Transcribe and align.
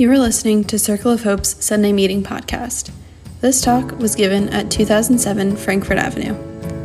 You 0.00 0.10
are 0.10 0.18
listening 0.18 0.64
to 0.64 0.78
Circle 0.78 1.12
of 1.12 1.24
Hope's 1.24 1.62
Sunday 1.62 1.92
Meeting 1.92 2.22
podcast. 2.22 2.90
This 3.42 3.60
talk 3.60 3.98
was 3.98 4.14
given 4.14 4.48
at 4.48 4.70
2007 4.70 5.56
Frankfurt 5.56 5.98
Avenue. 5.98 6.32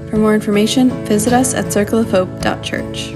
For 0.09 0.17
more 0.17 0.35
information, 0.35 0.89
visit 1.05 1.31
us 1.31 1.53
at 1.53 1.67
circleofhope.church. 1.67 3.15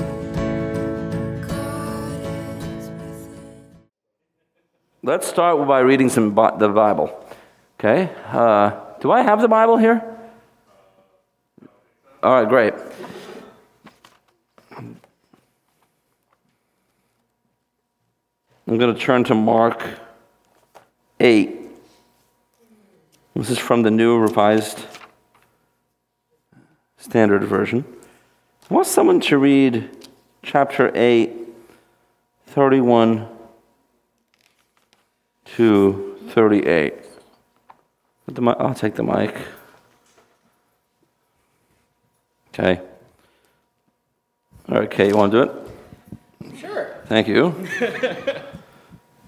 Let's 5.04 5.28
start 5.28 5.68
by 5.68 5.80
reading 5.82 6.08
some 6.08 6.34
Bi- 6.34 6.56
the 6.56 6.70
Bible. 6.70 7.22
Okay? 7.78 8.10
Uh, 8.28 8.80
do 9.02 9.12
I 9.12 9.22
have 9.22 9.42
the 9.42 9.50
Bible 9.50 9.76
here? 9.76 10.02
All 12.24 12.42
right, 12.42 12.48
great. 12.48 12.74
I'm 18.70 18.78
going 18.78 18.94
to 18.94 19.02
turn 19.02 19.24
to 19.24 19.34
Mark 19.34 19.84
8. 21.20 21.60
This 23.34 23.50
is 23.50 23.58
from 23.58 23.82
the 23.82 23.90
New 23.90 24.20
Revised 24.20 24.86
Standard 27.00 27.44
Version. 27.46 27.84
I 28.70 28.74
want 28.76 28.86
someone 28.86 29.22
to 29.22 29.40
read 29.40 29.90
chapter 30.44 30.92
8, 30.94 31.32
31 32.46 33.28
to 35.46 36.20
38. 36.30 36.94
Put 38.28 38.36
the 38.36 38.42
mi- 38.44 38.54
I'll 38.60 38.76
take 38.76 38.94
the 38.94 39.04
mic. 39.04 39.36
Okay. 42.54 42.80
All 44.72 44.80
right, 44.80 45.00
you 45.00 45.18
want 45.18 45.32
to 45.32 45.44
do 45.44 45.52
it? 46.46 46.60
Sure. 46.60 46.96
Thank 47.08 47.28
you. 47.28 47.68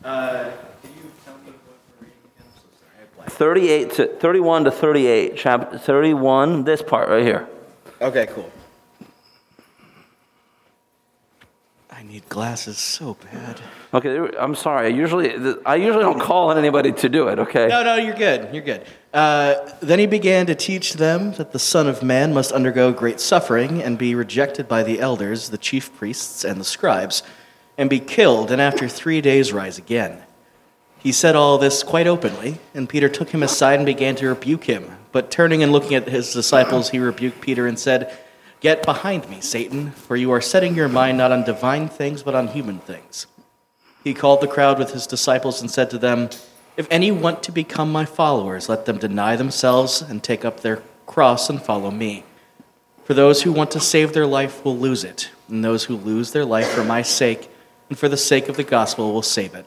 Uh, 0.04 0.52
can 0.82 0.92
you 0.96 1.12
tell 1.24 1.36
me 1.36 1.52
what 1.52 1.78
we're 2.00 2.08
reading 2.08 2.18
again? 2.36 2.48
I'm 2.48 2.56
so 2.56 2.68
sorry. 2.80 3.02
I 3.02 3.16
blanked. 3.16 3.34
38 3.34 3.92
to 3.94 4.08
31 4.20 4.64
to 4.66 4.72
38. 4.72 5.34
Chapter 5.38 5.78
31, 5.78 6.64
this 6.64 6.82
part 6.82 7.10
right 7.10 7.24
here. 7.24 7.48
Okay, 8.02 8.28
cool. 8.28 8.52
I 11.92 12.04
need 12.04 12.28
glasses 12.30 12.80
so 12.80 13.16
bad. 13.32 13.62
Okay, 13.94 14.36
I'm 14.40 14.56
sorry. 14.56 14.88
I 14.88 14.90
usually 14.90 15.36
I 15.68 15.76
usually 15.76 16.04
don't 16.04 16.20
call 16.20 16.50
on 16.50 16.58
anybody 16.58 16.92
to 16.94 17.10
do 17.10 17.28
it, 17.28 17.38
okay? 17.38 17.68
No, 17.68 17.84
no, 17.84 17.96
you're 17.96 18.16
good. 18.16 18.52
You're 18.52 18.64
good. 18.64 18.88
Uh, 19.14 19.54
then 19.82 20.00
he 20.00 20.08
began 20.08 20.48
to 20.48 20.56
teach 20.56 20.94
them 20.94 21.34
that 21.34 21.52
the 21.52 21.60
Son 21.60 21.88
of 21.88 22.02
Man 22.02 22.34
must 22.34 22.52
undergo 22.54 22.92
great 22.92 23.20
suffering 23.20 23.84
and 23.84 24.00
be 24.00 24.16
rejected 24.16 24.68
by 24.68 24.82
the 24.82 25.00
elders, 25.00 25.50
the 25.50 25.60
chief 25.60 25.96
priests, 25.96 26.44
and 26.44 26.60
the 26.60 26.66
scribes, 26.66 27.22
and 27.82 27.90
be 27.90 28.00
killed, 28.00 28.52
and 28.52 28.62
after 28.62 28.88
three 28.88 29.22
days 29.22 29.52
rise 29.52 29.80
again. 29.80 30.22
He 31.00 31.12
said 31.12 31.36
all 31.36 31.58
this 31.58 31.82
quite 31.82 32.06
openly, 32.06 32.60
and 32.76 32.88
Peter 32.88 33.10
took 33.10 33.32
him 33.32 33.42
aside 33.42 33.78
and 33.78 33.88
began 33.88 34.16
to 34.18 34.28
rebuke 34.28 34.66
him. 34.66 34.98
But 35.12 35.32
turning 35.32 35.64
and 35.64 35.72
looking 35.72 35.96
at 35.96 36.08
his 36.08 36.32
disciples, 36.32 36.92
he 36.92 37.00
rebuked 37.00 37.42
Peter 37.42 37.66
and 37.66 37.80
said, 37.80 38.16
Get 38.60 38.86
behind 38.86 39.28
me, 39.32 39.42
Satan, 39.42 39.94
for 39.94 40.16
you 40.16 40.30
are 40.30 40.42
setting 40.42 40.76
your 40.76 40.90
mind 40.90 41.18
not 41.18 41.32
on 41.32 41.44
divine 41.44 41.90
things, 41.90 42.22
but 42.22 42.36
on 42.36 42.50
human 42.50 42.78
things. 42.78 43.26
He 44.04 44.14
called 44.14 44.42
the 44.42 44.48
crowd 44.48 44.78
with 44.78 44.92
his 44.92 45.08
disciples 45.08 45.60
and 45.60 45.72
said 45.72 45.90
to 45.90 45.98
them, 45.98 46.30
If 46.78 46.88
any 46.92 47.10
want 47.10 47.42
to 47.44 47.52
become 47.52 47.92
my 47.92 48.06
followers, 48.06 48.70
let 48.70 48.86
them 48.86 49.00
deny 49.00 49.36
themselves 49.36 50.04
and 50.04 50.22
take 50.22 50.46
up 50.46 50.60
their 50.60 50.84
cross 51.08 51.50
and 51.50 51.60
follow 51.60 51.90
me. 51.90 52.26
For 53.06 53.16
those 53.16 53.42
who 53.42 53.52
want 53.52 53.72
to 53.72 53.80
save 53.80 54.14
their 54.14 54.28
life 54.28 54.64
will 54.64 54.78
lose 54.78 55.04
it, 55.04 55.32
and 55.48 55.66
those 55.66 55.86
who 55.86 55.96
lose 55.96 56.32
their 56.32 56.46
life 56.46 56.68
for 56.68 56.84
my 56.84 57.02
sake 57.02 57.48
and 57.92 58.00
for 58.00 58.08
the 58.08 58.16
sake 58.16 58.48
of 58.48 58.56
the 58.56 58.64
gospel 58.64 59.12
will 59.12 59.22
save 59.22 59.54
it. 59.54 59.66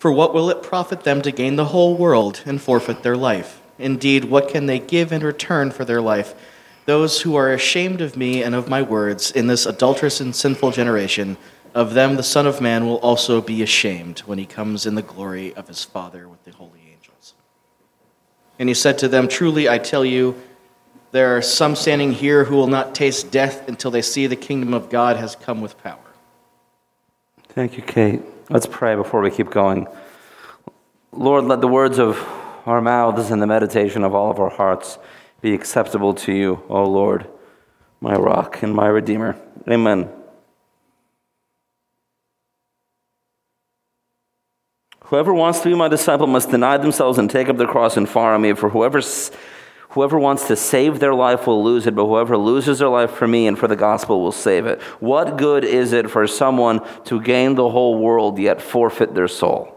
For 0.00 0.10
what 0.10 0.34
will 0.34 0.50
it 0.50 0.64
profit 0.64 1.04
them 1.04 1.22
to 1.22 1.30
gain 1.30 1.54
the 1.54 1.66
whole 1.66 1.96
world 1.96 2.42
and 2.44 2.60
forfeit 2.60 3.04
their 3.04 3.16
life? 3.16 3.62
Indeed, 3.78 4.24
what 4.24 4.48
can 4.48 4.66
they 4.66 4.80
give 4.80 5.12
in 5.12 5.22
return 5.22 5.70
for 5.70 5.84
their 5.84 6.00
life? 6.00 6.34
Those 6.86 7.20
who 7.20 7.36
are 7.36 7.52
ashamed 7.52 8.00
of 8.00 8.16
me 8.16 8.42
and 8.42 8.52
of 8.52 8.68
my 8.68 8.82
words 8.82 9.30
in 9.30 9.46
this 9.46 9.64
adulterous 9.64 10.20
and 10.20 10.34
sinful 10.34 10.72
generation, 10.72 11.36
of 11.72 11.94
them 11.94 12.16
the 12.16 12.24
Son 12.24 12.48
of 12.48 12.60
Man 12.60 12.84
will 12.84 12.98
also 12.98 13.40
be 13.40 13.62
ashamed 13.62 14.18
when 14.26 14.38
he 14.38 14.44
comes 14.44 14.84
in 14.84 14.96
the 14.96 15.00
glory 15.00 15.54
of 15.54 15.68
his 15.68 15.84
Father 15.84 16.28
with 16.28 16.42
the 16.42 16.50
holy 16.50 16.80
angels. 16.92 17.34
And 18.58 18.68
he 18.68 18.74
said 18.74 18.98
to 18.98 19.08
them, 19.08 19.28
Truly 19.28 19.68
I 19.68 19.78
tell 19.78 20.04
you, 20.04 20.34
there 21.12 21.36
are 21.36 21.42
some 21.42 21.76
standing 21.76 22.10
here 22.10 22.42
who 22.42 22.56
will 22.56 22.66
not 22.66 22.96
taste 22.96 23.30
death 23.30 23.68
until 23.68 23.92
they 23.92 24.02
see 24.02 24.26
the 24.26 24.34
kingdom 24.34 24.74
of 24.74 24.90
God 24.90 25.16
has 25.16 25.36
come 25.36 25.60
with 25.60 25.80
power. 25.80 26.00
Thank 27.58 27.76
you, 27.76 27.82
Kate. 27.82 28.22
Let's 28.50 28.68
pray 28.70 28.94
before 28.94 29.20
we 29.20 29.32
keep 29.32 29.50
going. 29.50 29.88
Lord, 31.10 31.42
let 31.46 31.60
the 31.60 31.66
words 31.66 31.98
of 31.98 32.16
our 32.66 32.80
mouths 32.80 33.32
and 33.32 33.42
the 33.42 33.48
meditation 33.48 34.04
of 34.04 34.14
all 34.14 34.30
of 34.30 34.38
our 34.38 34.48
hearts 34.48 34.96
be 35.40 35.54
acceptable 35.54 36.14
to 36.14 36.32
you, 36.32 36.62
O 36.68 36.84
Lord, 36.84 37.26
my 38.00 38.14
rock 38.14 38.62
and 38.62 38.72
my 38.72 38.86
redeemer. 38.86 39.36
Amen. 39.68 40.08
Whoever 45.06 45.34
wants 45.34 45.58
to 45.62 45.68
be 45.68 45.74
my 45.74 45.88
disciple 45.88 46.28
must 46.28 46.52
deny 46.52 46.76
themselves 46.76 47.18
and 47.18 47.28
take 47.28 47.48
up 47.48 47.56
their 47.56 47.66
cross 47.66 47.96
and 47.96 48.08
follow 48.08 48.38
me. 48.38 48.52
For 48.52 48.68
whoever, 48.68 49.00
whoever 49.90 50.18
wants 50.18 50.46
to 50.48 50.56
save 50.56 51.00
their 51.00 51.14
life 51.14 51.46
will 51.46 51.62
lose 51.62 51.86
it, 51.86 51.94
but 51.94 52.06
whoever 52.06 52.36
loses 52.36 52.78
their 52.78 52.88
life 52.88 53.10
for 53.10 53.26
me 53.26 53.46
and 53.46 53.58
for 53.58 53.68
the 53.68 53.76
gospel 53.76 54.20
will 54.20 54.32
save 54.32 54.66
it. 54.66 54.80
What 55.00 55.36
good 55.36 55.64
is 55.64 55.92
it 55.92 56.10
for 56.10 56.26
someone 56.26 56.86
to 57.04 57.20
gain 57.20 57.54
the 57.54 57.68
whole 57.68 57.98
world 57.98 58.38
yet 58.38 58.60
forfeit 58.60 59.14
their 59.14 59.28
soul? 59.28 59.74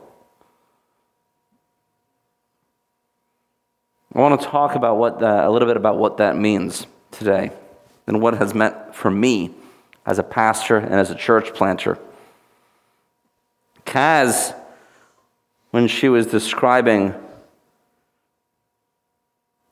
I 4.13 4.19
want 4.19 4.41
to 4.41 4.47
talk 4.47 4.75
about 4.75 4.97
what 4.97 5.19
that, 5.19 5.45
a 5.45 5.49
little 5.49 5.67
bit 5.67 5.77
about 5.77 5.97
what 5.97 6.17
that 6.17 6.35
means 6.35 6.85
today 7.11 7.51
and 8.07 8.21
what 8.21 8.33
it 8.33 8.37
has 8.37 8.53
meant 8.53 8.93
for 8.93 9.09
me 9.09 9.51
as 10.05 10.19
a 10.19 10.23
pastor 10.23 10.77
and 10.77 10.93
as 10.93 11.11
a 11.11 11.15
church 11.15 11.53
planter. 11.53 11.97
Kaz 13.85 14.53
when 15.71 15.87
she 15.87 16.09
was 16.09 16.27
describing. 16.27 17.15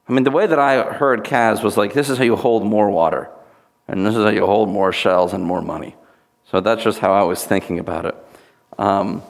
I 0.10 0.12
mean, 0.12 0.24
the 0.24 0.32
way 0.32 0.48
that 0.48 0.58
I 0.58 0.92
heard 0.92 1.24
Kaz 1.24 1.64
was 1.64 1.78
like, 1.78 1.94
this 1.94 2.10
is 2.10 2.18
how 2.18 2.24
you 2.24 2.36
hold 2.36 2.66
more 2.66 2.90
water, 2.90 3.30
and 3.88 4.04
this 4.04 4.16
is 4.16 4.24
how 4.24 4.32
you 4.32 4.44
hold 4.44 4.68
more 4.68 4.92
shells 4.92 5.34
and 5.34 5.44
more 5.44 5.62
money. 5.62 5.96
So 6.50 6.60
that's 6.62 6.84
just 6.84 6.98
how 6.98 7.14
I 7.14 7.22
was 7.22 7.46
thinking 7.46 7.78
about 7.78 8.06
it. 8.06 8.16
Um, 8.80 9.22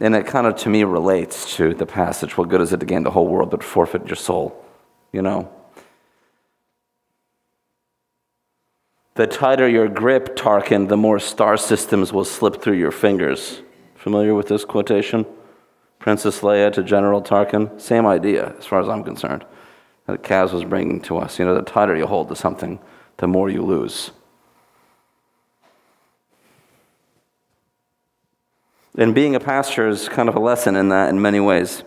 and 0.00 0.16
it 0.16 0.26
kind 0.26 0.48
of, 0.48 0.56
to 0.56 0.68
me, 0.68 0.82
relates 0.82 1.54
to 1.56 1.74
the 1.74 1.86
passage 1.86 2.36
what 2.36 2.48
good 2.48 2.60
is 2.60 2.72
it 2.72 2.80
to 2.80 2.86
gain 2.86 3.04
the 3.04 3.10
whole 3.12 3.28
world 3.28 3.50
but 3.50 3.62
forfeit 3.62 4.06
your 4.08 4.16
soul? 4.16 4.64
You 5.12 5.22
know? 5.22 5.48
The 9.14 9.28
tighter 9.28 9.68
your 9.68 9.86
grip, 9.86 10.34
Tarkin, 10.34 10.88
the 10.88 10.96
more 10.96 11.20
star 11.20 11.56
systems 11.56 12.12
will 12.12 12.24
slip 12.24 12.60
through 12.60 12.78
your 12.78 12.90
fingers. 12.90 13.62
Familiar 13.94 14.34
with 14.34 14.48
this 14.48 14.64
quotation? 14.64 15.24
Princess 16.02 16.40
Leia 16.40 16.72
to 16.72 16.82
General 16.82 17.22
Tarkin? 17.22 17.80
Same 17.80 18.06
idea, 18.06 18.54
as 18.58 18.66
far 18.66 18.80
as 18.80 18.88
I'm 18.88 19.04
concerned, 19.04 19.46
that 20.06 20.24
Kaz 20.24 20.52
was 20.52 20.64
bringing 20.64 21.00
to 21.02 21.16
us. 21.16 21.38
You 21.38 21.44
know, 21.44 21.54
the 21.54 21.62
tighter 21.62 21.96
you 21.96 22.06
hold 22.06 22.28
to 22.28 22.36
something, 22.36 22.80
the 23.18 23.28
more 23.28 23.48
you 23.48 23.62
lose. 23.62 24.10
And 28.98 29.14
being 29.14 29.36
a 29.36 29.40
pastor 29.40 29.88
is 29.88 30.08
kind 30.08 30.28
of 30.28 30.34
a 30.34 30.40
lesson 30.40 30.74
in 30.74 30.88
that 30.88 31.08
in 31.08 31.22
many 31.22 31.38
ways. 31.38 31.84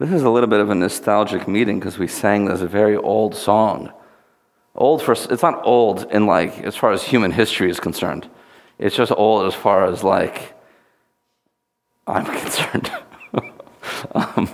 This 0.00 0.10
is 0.10 0.22
a 0.22 0.30
little 0.30 0.48
bit 0.48 0.58
of 0.58 0.70
a 0.70 0.74
nostalgic 0.74 1.46
meeting 1.46 1.78
because 1.78 1.96
we 1.96 2.08
sang 2.08 2.46
this 2.46 2.60
a 2.60 2.66
very 2.66 2.96
old 2.96 3.36
song. 3.36 3.92
Old 4.74 5.02
for 5.02 5.12
it's 5.12 5.42
not 5.42 5.60
old 5.64 6.10
in 6.10 6.26
like 6.26 6.58
as 6.60 6.76
far 6.76 6.92
as 6.92 7.02
human 7.02 7.30
history 7.30 7.70
is 7.70 7.78
concerned. 7.78 8.28
It's 8.78 8.96
just 8.96 9.12
old 9.12 9.46
as 9.46 9.54
far 9.54 9.84
as 9.84 10.02
like 10.02 10.54
I'm 12.06 12.24
concerned. 12.40 12.90
um, 14.14 14.50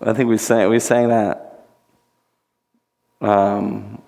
I 0.00 0.12
think 0.12 0.28
we 0.28 0.38
sang 0.38 0.68
we 0.68 0.80
sang 0.80 1.08
that 1.08 1.66
um, 3.20 4.02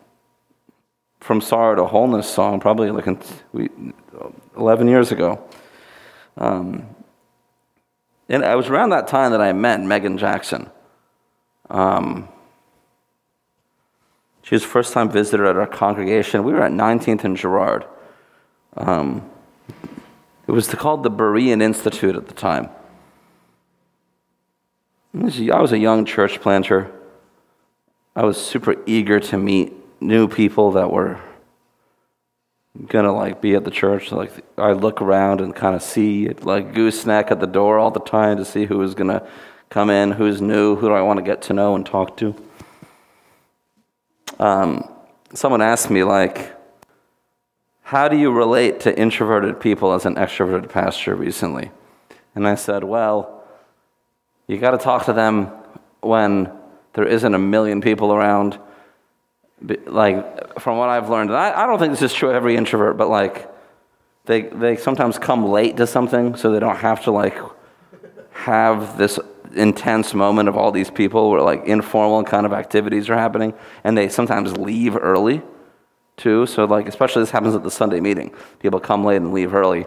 from 1.20 1.40
sorrow 1.40 1.74
to 1.76 1.84
wholeness 1.84 2.28
song 2.28 2.60
probably 2.60 2.90
like 2.90 3.06
we, 3.52 3.70
11 4.56 4.88
years 4.88 5.12
ago. 5.12 5.42
Um, 6.36 6.94
and 8.28 8.42
it 8.42 8.56
was 8.56 8.68
around 8.68 8.90
that 8.90 9.08
time 9.08 9.32
that 9.32 9.40
I 9.40 9.52
met 9.52 9.80
Megan 9.80 10.18
Jackson. 10.18 10.70
Um, 11.70 12.28
she 14.46 14.54
was 14.54 14.62
first 14.62 14.92
time 14.92 15.10
visitor 15.10 15.44
at 15.46 15.56
our 15.56 15.66
congregation. 15.66 16.44
We 16.44 16.52
were 16.52 16.62
at 16.62 16.70
19th 16.70 17.24
and 17.24 17.36
Girard. 17.36 17.84
Um, 18.76 19.28
it 20.46 20.52
was 20.52 20.72
called 20.72 21.02
the 21.02 21.10
Berean 21.10 21.60
Institute 21.60 22.14
at 22.14 22.28
the 22.28 22.32
time. 22.32 22.68
I 25.12 25.60
was 25.60 25.72
a 25.72 25.78
young 25.78 26.04
church 26.04 26.40
planter. 26.40 26.92
I 28.14 28.24
was 28.24 28.36
super 28.36 28.76
eager 28.86 29.18
to 29.18 29.36
meet 29.36 29.72
new 30.00 30.28
people 30.28 30.70
that 30.72 30.92
were 30.92 31.20
gonna 32.86 33.12
like 33.12 33.40
be 33.40 33.56
at 33.56 33.64
the 33.64 33.72
church. 33.72 34.12
Like 34.12 34.30
I 34.56 34.74
look 34.74 35.02
around 35.02 35.40
and 35.40 35.56
kind 35.56 35.74
of 35.74 35.82
see 35.82 36.28
like 36.28 36.72
gooseneck 36.72 37.32
at 37.32 37.40
the 37.40 37.48
door 37.48 37.80
all 37.80 37.90
the 37.90 37.98
time 37.98 38.36
to 38.36 38.44
see 38.44 38.66
who 38.66 38.80
is 38.82 38.94
gonna 38.94 39.26
come 39.70 39.90
in, 39.90 40.12
who's 40.12 40.40
new, 40.40 40.76
who 40.76 40.86
do 40.86 40.94
I 40.94 41.02
want 41.02 41.16
to 41.16 41.24
get 41.24 41.42
to 41.42 41.52
know 41.52 41.74
and 41.74 41.84
talk 41.84 42.16
to. 42.18 42.45
Um, 44.38 44.88
someone 45.32 45.62
asked 45.62 45.90
me 45.90 46.04
like, 46.04 46.52
how 47.82 48.08
do 48.08 48.16
you 48.16 48.30
relate 48.32 48.80
to 48.80 48.98
introverted 48.98 49.60
people 49.60 49.92
as 49.92 50.06
an 50.06 50.16
extroverted 50.16 50.68
pastor 50.68 51.14
recently? 51.14 51.70
And 52.34 52.46
I 52.46 52.56
said, 52.56 52.84
well, 52.84 53.44
you 54.46 54.58
got 54.58 54.72
to 54.72 54.78
talk 54.78 55.06
to 55.06 55.12
them 55.12 55.50
when 56.00 56.50
there 56.94 57.06
isn't 57.06 57.34
a 57.34 57.38
million 57.38 57.80
people 57.80 58.12
around. 58.12 58.58
Like, 59.86 60.60
from 60.60 60.78
what 60.78 60.88
I've 60.88 61.08
learned, 61.08 61.30
and 61.30 61.38
I, 61.38 61.62
I 61.62 61.66
don't 61.66 61.78
think 61.78 61.92
this 61.92 62.02
is 62.02 62.12
true 62.12 62.28
of 62.28 62.34
every 62.34 62.56
introvert, 62.56 62.96
but 62.96 63.08
like, 63.08 63.48
they, 64.26 64.42
they 64.42 64.76
sometimes 64.76 65.18
come 65.18 65.46
late 65.46 65.76
to 65.78 65.86
something 65.86 66.36
so 66.36 66.50
they 66.50 66.58
don't 66.58 66.76
have 66.76 67.04
to 67.04 67.10
like 67.12 67.38
have 68.32 68.98
this 68.98 69.18
intense 69.54 70.14
moment 70.14 70.48
of 70.48 70.56
all 70.56 70.72
these 70.72 70.90
people 70.90 71.30
where 71.30 71.42
like 71.42 71.64
informal 71.64 72.24
kind 72.24 72.46
of 72.46 72.52
activities 72.52 73.08
are 73.08 73.16
happening 73.16 73.54
and 73.84 73.96
they 73.96 74.08
sometimes 74.08 74.56
leave 74.56 74.96
early 74.96 75.42
too. 76.16 76.46
So, 76.46 76.64
like, 76.64 76.88
especially 76.88 77.22
this 77.22 77.30
happens 77.30 77.54
at 77.54 77.62
the 77.62 77.70
Sunday 77.70 78.00
meeting. 78.00 78.34
People 78.58 78.80
come 78.80 79.04
late 79.04 79.16
and 79.16 79.32
leave 79.32 79.54
early, 79.54 79.86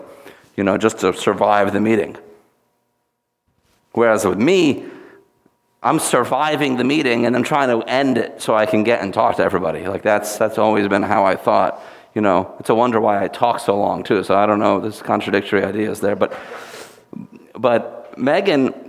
you 0.55 0.63
know, 0.63 0.77
just 0.77 0.99
to 0.99 1.13
survive 1.13 1.73
the 1.73 1.81
meeting. 1.81 2.17
Whereas 3.93 4.25
with 4.25 4.37
me, 4.37 4.85
I'm 5.81 5.99
surviving 5.99 6.77
the 6.77 6.83
meeting 6.83 7.25
and 7.25 7.35
I'm 7.35 7.43
trying 7.43 7.69
to 7.69 7.87
end 7.89 8.17
it 8.17 8.41
so 8.41 8.53
I 8.55 8.65
can 8.65 8.83
get 8.83 9.01
and 9.01 9.13
talk 9.13 9.37
to 9.37 9.43
everybody. 9.43 9.87
Like, 9.87 10.03
that's, 10.03 10.37
that's 10.37 10.57
always 10.57 10.87
been 10.87 11.03
how 11.03 11.25
I 11.25 11.35
thought. 11.35 11.81
You 12.13 12.21
know, 12.21 12.55
it's 12.59 12.69
a 12.69 12.75
wonder 12.75 12.99
why 12.99 13.23
I 13.23 13.27
talk 13.27 13.59
so 13.59 13.77
long, 13.77 14.03
too. 14.03 14.23
So, 14.23 14.35
I 14.35 14.45
don't 14.45 14.59
know, 14.59 14.79
there's 14.79 15.01
contradictory 15.01 15.63
ideas 15.63 16.01
there. 16.01 16.15
But, 16.15 16.37
but 17.53 18.17
Megan 18.17 18.88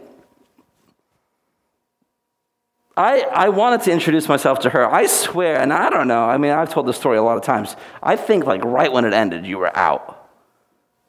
I, 2.97 3.21
I 3.21 3.49
wanted 3.49 3.83
to 3.83 3.93
introduce 3.93 4.29
myself 4.29 4.61
to 4.61 4.71
her. 4.71 4.85
I 4.85 5.07
swear, 5.07 5.59
and 5.59 5.73
I 5.73 5.91
don't 5.91 6.09
know, 6.09 6.25
I 6.25 6.37
mean, 6.37 6.53
I've 6.53 6.71
told 6.71 6.87
this 6.87 6.97
story 6.97 7.17
a 7.17 7.23
lot 7.23 7.37
of 7.37 7.43
times. 7.45 7.77
I 8.03 8.17
think, 8.17 8.45
like, 8.45 8.65
right 8.65 8.93
when 8.93 9.05
it 9.05 9.15
ended, 9.15 9.47
you 9.47 9.59
were 9.59 9.75
out. 9.77 10.21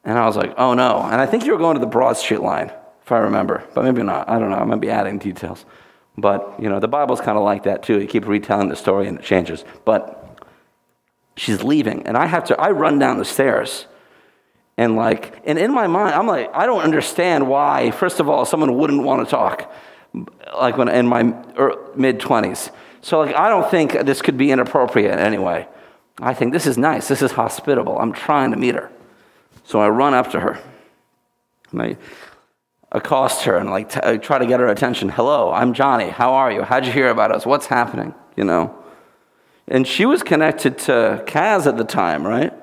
And 0.04 0.18
I 0.18 0.26
was 0.26 0.36
like, 0.36 0.54
oh 0.58 0.74
no. 0.74 1.00
And 1.00 1.22
I 1.22 1.26
think 1.26 1.46
you 1.46 1.52
were 1.52 1.58
going 1.58 1.76
to 1.76 1.80
the 1.80 1.86
Broad 1.86 2.18
Street 2.18 2.42
line, 2.42 2.72
if 3.04 3.12
I 3.12 3.20
remember. 3.20 3.64
But 3.74 3.84
maybe 3.84 4.04
not. 4.04 4.30
I 4.30 4.40
don't 4.40 4.50
know. 4.50 4.58
I 4.58 4.64
might 4.64 4.82
be 4.82 4.90
adding 4.90 5.20
details. 5.20 5.66
But, 6.18 6.56
you 6.60 6.70
know, 6.70 6.80
the 6.80 6.88
Bible's 6.88 7.22
kind 7.22 7.38
of 7.38 7.44
like 7.44 7.64
that 7.64 7.84
too. 7.84 8.00
You 8.00 8.08
keep 8.08 8.28
retelling 8.28 8.70
the 8.70 8.76
story 8.76 9.08
and 9.08 9.20
it 9.20 9.24
changes. 9.24 9.64
But 9.86 10.40
she's 11.38 11.64
leaving. 11.64 12.08
And 12.08 12.18
I 12.18 12.26
have 12.26 12.46
to, 12.46 12.60
I 12.60 12.72
run 12.72 13.00
down 13.00 13.18
the 13.18 13.26
stairs. 13.26 13.86
And 14.78 14.96
like, 14.96 15.42
and 15.46 15.60
in 15.60 15.72
my 15.72 15.88
mind, 15.88 16.16
I'm 16.16 16.28
like, 16.28 16.50
I 16.54 16.66
don't 16.66 16.82
understand 16.82 17.48
why, 17.48 17.92
first 17.92 18.20
of 18.20 18.28
all, 18.28 18.46
someone 18.46 18.76
wouldn't 18.78 19.04
want 19.04 19.28
to 19.28 19.30
talk 19.30 19.72
like 20.54 20.78
when 20.78 20.90
in 20.90 21.08
my 21.08 21.24
mid 21.96 22.20
20s. 22.20 22.72
So 23.02 23.20
like 23.20 23.36
I 23.36 23.50
don't 23.50 23.70
think 23.70 23.94
this 24.06 24.22
could 24.22 24.38
be 24.38 24.52
inappropriate 24.52 25.20
anyway. 25.20 25.68
I 26.20 26.34
think 26.34 26.54
this 26.54 26.68
is 26.68 26.78
nice. 26.78 27.08
This 27.08 27.22
is 27.22 27.32
hospitable. 27.32 27.98
I'm 27.98 28.14
trying 28.14 28.52
to 28.52 28.58
meet 28.58 28.76
her. 28.76 28.92
So 29.64 29.80
I 29.80 29.90
run 29.90 30.14
up 30.14 30.32
to 30.32 30.40
her. 30.40 30.60
And 31.72 31.82
I 31.82 31.98
accost 32.92 33.46
her 33.46 33.56
and 33.56 33.70
like 33.70 33.90
try 34.22 34.38
to 34.38 34.46
get 34.46 34.60
her 34.60 34.68
attention. 34.68 35.10
Hello, 35.10 35.52
I'm 35.52 35.74
Jonny. 35.74 36.10
How 36.10 36.34
are 36.34 36.52
you? 36.52 36.64
How'd 36.64 36.86
you 36.86 36.92
hear 36.92 37.10
about 37.10 37.32
us? 37.32 37.46
What's 37.46 37.68
happening? 37.68 38.14
You 38.36 38.44
know. 38.44 38.78
And 39.68 39.88
she 39.88 40.06
was 40.06 40.22
connected 40.22 40.78
to 40.80 41.24
Kaz 41.26 41.66
at 41.66 41.78
the 41.78 41.86
time, 41.86 42.28
right? 42.28 42.54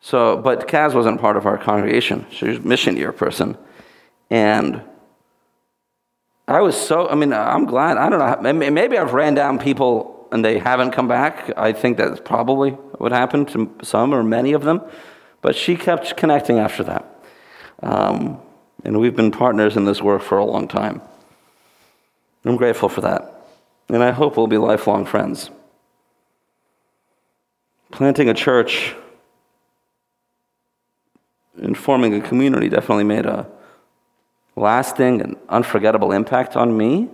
So, 0.00 0.38
but 0.38 0.68
Kaz 0.68 0.94
wasn't 0.94 1.20
part 1.20 1.36
of 1.36 1.46
our 1.46 1.58
congregation. 1.58 2.24
She 2.30 2.48
was 2.48 2.58
a 2.58 2.60
mission 2.60 2.96
year 2.96 3.12
person. 3.12 3.58
And 4.30 4.82
I 6.48 6.60
was 6.60 6.76
so, 6.76 7.08
I 7.08 7.14
mean, 7.16 7.32
I'm 7.32 7.64
glad. 7.64 7.96
I 7.96 8.08
don't 8.08 8.42
know. 8.42 8.52
Maybe 8.52 8.96
I've 8.96 9.12
ran 9.12 9.34
down 9.34 9.58
people 9.58 10.28
and 10.30 10.44
they 10.44 10.58
haven't 10.58 10.92
come 10.92 11.08
back. 11.08 11.52
I 11.56 11.72
think 11.72 11.96
that's 11.96 12.20
probably 12.20 12.70
what 12.70 13.12
happened 13.12 13.48
to 13.48 13.74
some 13.82 14.14
or 14.14 14.22
many 14.22 14.52
of 14.52 14.62
them. 14.62 14.82
But 15.42 15.56
she 15.56 15.76
kept 15.76 16.16
connecting 16.16 16.58
after 16.58 16.84
that. 16.84 17.04
Um, 17.82 18.40
and 18.84 19.00
we've 19.00 19.16
been 19.16 19.32
partners 19.32 19.76
in 19.76 19.84
this 19.84 20.00
work 20.00 20.22
for 20.22 20.38
a 20.38 20.44
long 20.44 20.68
time. 20.68 21.02
I'm 22.44 22.56
grateful 22.56 22.88
for 22.88 23.00
that. 23.00 23.48
And 23.88 24.02
I 24.02 24.12
hope 24.12 24.36
we'll 24.36 24.46
be 24.46 24.58
lifelong 24.58 25.04
friends. 25.04 25.50
Planting 27.90 28.28
a 28.28 28.34
church 28.34 28.94
and 31.56 31.76
forming 31.76 32.14
a 32.14 32.20
community 32.20 32.68
definitely 32.68 33.04
made 33.04 33.26
a 33.26 33.48
lasting 34.56 35.20
and 35.20 35.36
unforgettable 35.48 36.12
impact 36.12 36.56
on 36.56 36.76
me, 36.76 37.08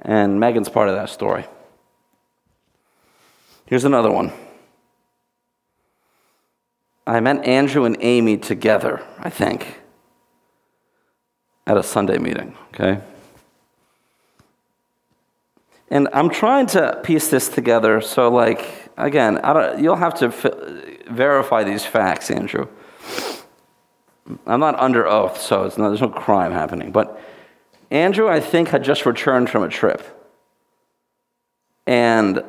and 0.00 0.40
Megan's 0.40 0.68
part 0.68 0.88
of 0.88 0.94
that 0.94 1.10
story. 1.10 1.44
Here's 3.66 3.84
another 3.84 4.10
one. 4.10 4.32
I 7.06 7.20
met 7.20 7.44
Andrew 7.44 7.84
and 7.84 7.96
Amy 8.00 8.36
together, 8.36 9.04
I 9.18 9.30
think, 9.30 9.80
at 11.66 11.76
a 11.76 11.82
Sunday 11.82 12.18
meeting, 12.18 12.56
okay? 12.74 13.00
And 15.90 16.08
I'm 16.12 16.30
trying 16.30 16.66
to 16.68 17.00
piece 17.02 17.28
this 17.28 17.48
together. 17.48 18.00
So, 18.00 18.30
like, 18.30 18.88
again, 18.96 19.40
you'll 19.78 19.96
have 19.96 20.14
to 20.14 20.26
f- 20.26 21.08
verify 21.10 21.64
these 21.64 21.84
facts, 21.84 22.30
Andrew. 22.30 22.68
I'm 24.46 24.60
not 24.60 24.78
under 24.78 25.06
oath, 25.06 25.40
so 25.40 25.64
not, 25.64 25.88
there's 25.88 26.00
no 26.00 26.08
crime 26.08 26.52
happening. 26.52 26.92
But 26.92 27.20
Andrew, 27.90 28.28
I 28.28 28.40
think, 28.40 28.68
had 28.68 28.84
just 28.84 29.06
returned 29.06 29.50
from 29.50 29.62
a 29.62 29.68
trip. 29.68 30.02
And 31.86 32.44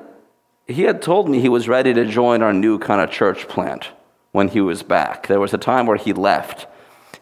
he 0.67 0.83
had 0.83 1.01
told 1.01 1.29
me 1.29 1.39
he 1.39 1.49
was 1.49 1.67
ready 1.67 1.93
to 1.93 2.05
join 2.05 2.41
our 2.41 2.53
new 2.53 2.77
kind 2.79 3.01
of 3.01 3.09
church 3.09 3.47
plant 3.47 3.89
when 4.31 4.49
he 4.49 4.61
was 4.61 4.83
back. 4.83 5.27
There 5.27 5.39
was 5.39 5.53
a 5.53 5.57
time 5.57 5.85
where 5.85 5.97
he 5.97 6.13
left, 6.13 6.67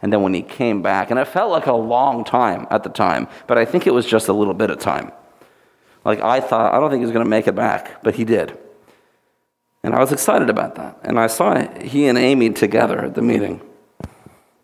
and 0.02 0.12
then 0.12 0.22
when 0.22 0.34
he 0.34 0.42
came 0.42 0.82
back, 0.82 1.10
and 1.10 1.18
it 1.18 1.26
felt 1.26 1.50
like 1.50 1.66
a 1.66 1.72
long 1.72 2.24
time 2.24 2.66
at 2.70 2.82
the 2.82 2.90
time, 2.90 3.28
but 3.46 3.58
I 3.58 3.64
think 3.64 3.86
it 3.86 3.94
was 3.94 4.06
just 4.06 4.28
a 4.28 4.32
little 4.32 4.54
bit 4.54 4.70
of 4.70 4.78
time. 4.78 5.12
Like 6.04 6.20
I 6.20 6.40
thought, 6.40 6.74
I 6.74 6.80
don't 6.80 6.90
think 6.90 7.00
he 7.00 7.06
was 7.06 7.12
going 7.12 7.24
to 7.24 7.30
make 7.30 7.46
it 7.46 7.54
back, 7.54 8.02
but 8.02 8.14
he 8.14 8.24
did. 8.24 8.56
And 9.82 9.94
I 9.94 10.00
was 10.00 10.12
excited 10.12 10.50
about 10.50 10.74
that. 10.74 10.98
And 11.02 11.18
I 11.18 11.26
saw 11.26 11.66
he 11.80 12.06
and 12.06 12.18
Amy 12.18 12.50
together 12.50 12.98
at 13.00 13.14
the 13.14 13.22
meeting. 13.22 13.60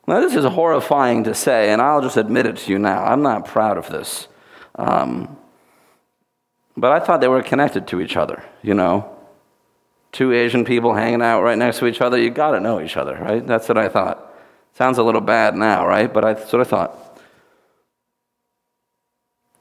Now, 0.07 0.21
this 0.21 0.37
is 0.37 0.45
horrifying 0.45 1.25
to 1.25 1.35
say, 1.35 1.71
and 1.71 1.83
I'll 1.83 2.01
just 2.01 2.17
admit 2.17 2.47
it 2.47 2.57
to 2.59 2.71
you 2.71 2.79
now. 2.79 3.05
I'm 3.05 3.23
not 3.23 3.45
proud 3.45 3.77
of 3.77 3.89
this. 3.89 4.29
Um, 4.77 5.37
but 6.77 6.93
I 6.93 7.05
thought 7.05 7.21
they 7.21 7.29
were 7.29 7.43
connected 7.43 7.89
to 7.89 8.01
each 8.01 8.17
other, 8.17 8.45
you 8.63 8.75
know? 8.75 9.17
Two 10.13 10.33
Asian 10.33 10.65
people 10.65 10.95
hanging 10.95 11.23
out 11.23 11.43
right 11.43 11.59
next 11.59 11.79
to 11.81 11.87
each 11.87 12.01
other, 12.01 12.19
you 12.19 12.31
gotta 12.31 12.61
know 12.61 12.81
each 12.81 12.97
other, 12.97 13.17
right? 13.17 13.45
That's 13.45 13.69
what 13.69 13.79
I 13.79 13.89
thought. 13.89 14.35
Sounds 14.75 14.99
a 14.99 15.03
little 15.03 15.21
bad 15.21 15.57
now, 15.57 15.87
right? 15.87 16.13
But 16.13 16.25
I, 16.25 16.35
that's 16.35 16.53
what 16.53 16.61
I 16.61 16.65
thought. 16.65 17.21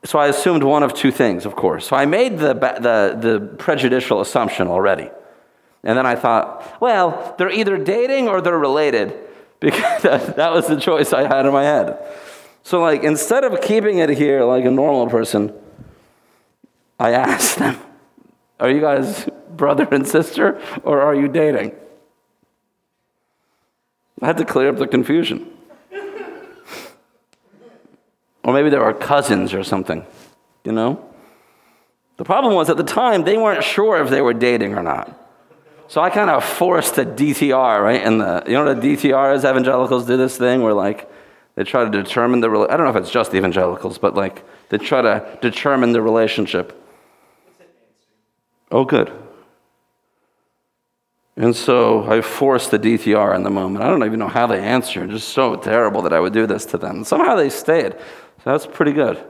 So 0.03 0.19
I 0.19 0.27
assumed 0.27 0.63
one 0.63 0.83
of 0.83 0.93
two 0.93 1.11
things, 1.11 1.45
of 1.45 1.55
course. 1.55 1.87
So 1.87 1.95
I 1.95 2.05
made 2.05 2.37
the, 2.37 2.53
the, 2.53 3.17
the 3.19 3.55
prejudicial 3.57 4.21
assumption 4.21 4.67
already. 4.67 5.09
And 5.83 5.97
then 5.97 6.05
I 6.05 6.15
thought, 6.15 6.79
well, 6.79 7.33
they're 7.37 7.51
either 7.51 7.77
dating 7.77 8.27
or 8.27 8.41
they're 8.41 8.57
related 8.57 9.17
because 9.59 10.01
that, 10.35 10.51
was 10.51 10.67
the 10.67 10.79
choice 10.79 11.13
I 11.13 11.27
had 11.27 11.45
in 11.45 11.53
my 11.53 11.63
head. 11.63 11.97
So, 12.63 12.81
like, 12.81 13.03
instead 13.03 13.43
of 13.43 13.61
keeping 13.61 13.99
it 13.99 14.09
here 14.09 14.43
like 14.43 14.65
a 14.65 14.71
normal 14.71 15.07
person, 15.07 15.53
I 16.99 17.11
asked 17.11 17.59
them, 17.59 17.79
Are 18.59 18.69
you 18.69 18.81
guys 18.81 19.29
brother 19.49 19.87
and 19.91 20.07
sister, 20.07 20.61
or 20.83 21.01
are 21.01 21.15
you 21.15 21.27
dating? 21.27 21.73
I 24.21 24.27
had 24.27 24.37
to 24.37 24.45
clear 24.45 24.69
up 24.69 24.77
the 24.77 24.87
confusion. 24.87 25.51
or 28.43 28.53
maybe 28.53 28.69
they 28.69 28.77
were 28.77 28.93
cousins 28.93 29.53
or 29.53 29.63
something, 29.63 30.05
you 30.63 30.71
know? 30.71 31.03
The 32.17 32.23
problem 32.23 32.53
was 32.53 32.69
at 32.69 32.77
the 32.77 32.83
time, 32.83 33.23
they 33.23 33.37
weren't 33.37 33.63
sure 33.63 34.01
if 34.01 34.09
they 34.09 34.21
were 34.21 34.33
dating 34.33 34.75
or 34.77 34.83
not. 34.83 35.24
So 35.87 36.01
I 36.01 36.09
kind 36.09 36.29
of 36.29 36.43
forced 36.43 36.97
a 36.97 37.05
DTR, 37.05 37.81
right? 37.81 38.01
And 38.01 38.19
the, 38.19 38.43
you 38.47 38.53
know 38.53 38.65
what 38.65 38.77
a 38.77 38.81
DTR 38.81 39.35
is? 39.35 39.45
Evangelicals 39.45 40.05
do 40.05 40.17
this 40.17 40.37
thing 40.37 40.61
where 40.61 40.73
like 40.73 41.09
they 41.55 41.63
try 41.63 41.83
to 41.83 41.89
determine 41.89 42.41
the, 42.41 42.49
I 42.49 42.75
don't 42.75 42.85
know 42.85 42.89
if 42.89 42.95
it's 42.95 43.11
just 43.11 43.33
evangelicals, 43.33 43.97
but 43.97 44.15
like 44.15 44.43
they 44.69 44.77
try 44.77 45.01
to 45.01 45.37
determine 45.41 45.91
the 45.91 46.01
relationship. 46.01 46.81
Oh, 48.71 48.83
good. 48.83 49.11
And 51.37 51.55
so 51.55 52.09
I 52.09 52.21
forced 52.21 52.71
the 52.71 52.79
DTR 52.79 53.35
in 53.35 53.43
the 53.43 53.49
moment. 53.49 53.83
I 53.83 53.87
don't 53.87 54.03
even 54.03 54.19
know 54.19 54.27
how 54.27 54.47
they 54.47 54.59
answered. 54.59 55.09
Just 55.09 55.29
so 55.29 55.55
terrible 55.55 56.01
that 56.03 56.13
I 56.13 56.19
would 56.19 56.33
do 56.33 56.47
this 56.47 56.65
to 56.67 56.77
them. 56.77 57.03
Somehow 57.03 57.35
they 57.35 57.49
stayed. 57.49 57.91
So 57.91 58.51
that's 58.51 58.65
pretty 58.65 58.93
good. 58.93 59.23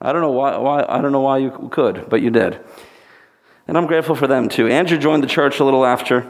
I 0.00 0.12
don't 0.12 0.22
know 0.22 0.30
why, 0.30 0.56
why 0.56 0.84
I 0.88 1.00
don't 1.00 1.12
know 1.12 1.20
why 1.20 1.38
you 1.38 1.50
could, 1.70 2.08
but 2.08 2.22
you 2.22 2.30
did. 2.30 2.60
And 3.70 3.78
I'm 3.78 3.86
grateful 3.86 4.16
for 4.16 4.26
them 4.26 4.48
too. 4.48 4.66
Andrew 4.66 4.98
joined 4.98 5.22
the 5.22 5.28
church 5.28 5.60
a 5.60 5.64
little 5.64 5.86
after. 5.86 6.28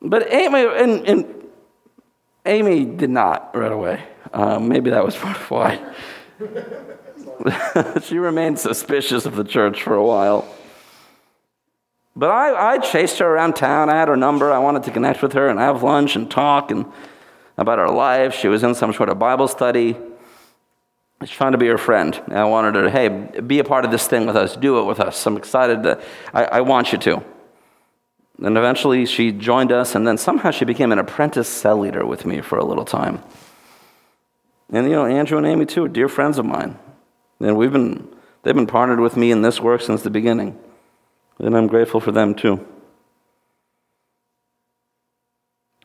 But 0.00 0.32
Amy, 0.32 0.64
and, 0.64 1.06
and 1.06 1.48
Amy 2.46 2.86
did 2.86 3.10
not 3.10 3.54
right 3.54 3.70
away. 3.70 4.02
Um, 4.32 4.68
maybe 4.68 4.88
that 4.88 5.04
was 5.04 5.14
part 5.14 5.36
of 5.36 5.50
why. 5.50 5.94
she 8.02 8.16
remained 8.16 8.58
suspicious 8.58 9.26
of 9.26 9.36
the 9.36 9.44
church 9.44 9.82
for 9.82 9.94
a 9.94 10.02
while. 10.02 10.48
But 12.16 12.30
I, 12.30 12.76
I 12.76 12.78
chased 12.78 13.18
her 13.18 13.26
around 13.26 13.56
town. 13.56 13.90
I 13.90 13.96
had 13.96 14.08
her 14.08 14.16
number. 14.16 14.50
I 14.50 14.58
wanted 14.58 14.84
to 14.84 14.90
connect 14.90 15.20
with 15.20 15.34
her 15.34 15.50
and 15.50 15.58
have 15.58 15.82
lunch 15.82 16.16
and 16.16 16.30
talk 16.30 16.70
and 16.70 16.86
about 17.58 17.78
her 17.78 17.90
life. 17.90 18.34
She 18.34 18.48
was 18.48 18.62
in 18.62 18.74
some 18.74 18.94
sort 18.94 19.10
of 19.10 19.18
Bible 19.18 19.48
study. 19.48 19.98
Was 21.20 21.30
trying 21.30 21.52
to 21.52 21.58
be 21.58 21.66
her 21.66 21.78
friend. 21.78 22.18
And 22.28 22.38
I 22.38 22.44
wanted 22.44 22.76
her 22.76 22.82
to, 22.84 22.90
hey, 22.90 23.08
be 23.40 23.58
a 23.58 23.64
part 23.64 23.84
of 23.84 23.90
this 23.90 24.06
thing 24.06 24.26
with 24.26 24.36
us. 24.36 24.56
Do 24.56 24.78
it 24.78 24.84
with 24.84 25.00
us. 25.00 25.26
I'm 25.26 25.36
excited. 25.36 25.82
To, 25.82 26.02
I, 26.32 26.44
I 26.44 26.60
want 26.62 26.92
you 26.92 26.98
to. 26.98 27.22
And 28.42 28.56
eventually 28.56 29.04
she 29.04 29.32
joined 29.32 29.70
us, 29.70 29.94
and 29.94 30.08
then 30.08 30.16
somehow 30.16 30.50
she 30.50 30.64
became 30.64 30.92
an 30.92 30.98
apprentice 30.98 31.46
cell 31.46 31.76
leader 31.76 32.06
with 32.06 32.24
me 32.24 32.40
for 32.40 32.58
a 32.58 32.64
little 32.64 32.86
time. 32.86 33.22
And 34.72 34.86
you 34.86 34.92
know, 34.92 35.04
Andrew 35.04 35.36
and 35.36 35.46
Amy 35.46 35.66
too, 35.66 35.88
dear 35.88 36.08
friends 36.08 36.38
of 36.38 36.46
mine. 36.46 36.78
And 37.38 37.56
we've 37.56 37.72
been 37.72 38.08
they've 38.42 38.54
been 38.54 38.66
partnered 38.66 39.00
with 39.00 39.16
me 39.16 39.30
in 39.30 39.42
this 39.42 39.60
work 39.60 39.82
since 39.82 40.00
the 40.00 40.10
beginning. 40.10 40.58
And 41.38 41.54
I'm 41.54 41.66
grateful 41.66 42.00
for 42.00 42.12
them 42.12 42.34
too. 42.34 42.66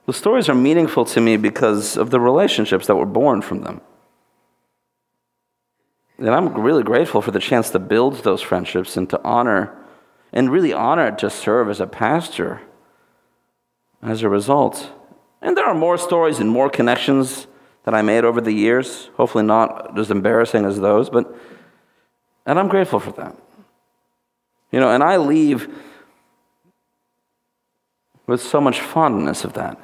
The 0.06 0.14
stories 0.14 0.48
are 0.48 0.56
meaningful 0.56 1.04
to 1.06 1.20
me 1.20 1.36
because 1.36 1.98
of 1.98 2.10
the 2.10 2.22
relationships 2.22 2.88
that 2.88 2.96
were 2.96 3.06
born 3.06 3.42
from 3.42 3.64
them. 3.64 3.82
And 6.18 6.30
I'm 6.30 6.54
really 6.54 6.84
grateful 6.84 7.22
for 7.22 7.32
the 7.32 7.40
chance 7.40 7.70
to 7.72 7.80
build 7.80 8.24
those 8.24 8.42
friendships 8.42 8.96
and 8.96 9.10
to 9.10 9.22
honor 9.24 9.76
and 10.32 10.52
really 10.52 10.74
honored 10.74 11.18
to 11.20 11.30
serve 11.30 11.70
as 11.70 11.80
a 11.80 11.88
pastor 11.88 12.62
as 14.02 14.24
a 14.24 14.30
result. 14.30 14.92
And 15.42 15.58
there 15.58 15.66
are 15.66 15.74
more 15.74 15.98
stories 15.98 16.40
and 16.40 16.50
more 16.50 16.70
connections 16.70 17.48
that 17.84 17.94
I 17.94 18.02
made 18.02 18.24
over 18.24 18.42
the 18.42 18.52
years, 18.52 19.10
hopefully 19.16 19.44
not 19.44 19.98
as 19.98 20.12
embarrassing 20.12 20.66
as 20.66 20.80
those, 20.80 21.10
but 21.10 21.36
and 22.46 22.60
I'm 22.60 22.68
grateful 22.68 23.00
for 23.00 23.12
that. 23.14 23.36
You 24.72 24.80
know, 24.80 24.90
and 24.90 25.04
I 25.04 25.18
leave 25.18 25.74
with 28.28 28.42
so 28.42 28.62
much 28.62 28.82
fondness 28.82 29.44
of 29.44 29.54
that. 29.54 29.80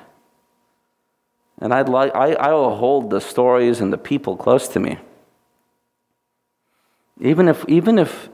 And 1.60 1.74
I'd 1.74 1.90
like 1.90 2.14
I, 2.16 2.34
I 2.34 2.54
will 2.54 2.76
hold 2.76 3.10
the 3.10 3.22
stories 3.22 3.82
and 3.82 3.94
the 3.94 3.98
people 3.98 4.36
close 4.36 4.68
to 4.70 4.80
me. 4.80 4.98
Even 7.22 7.48
if 7.48 7.64
even 7.70 8.00
if 8.00 8.30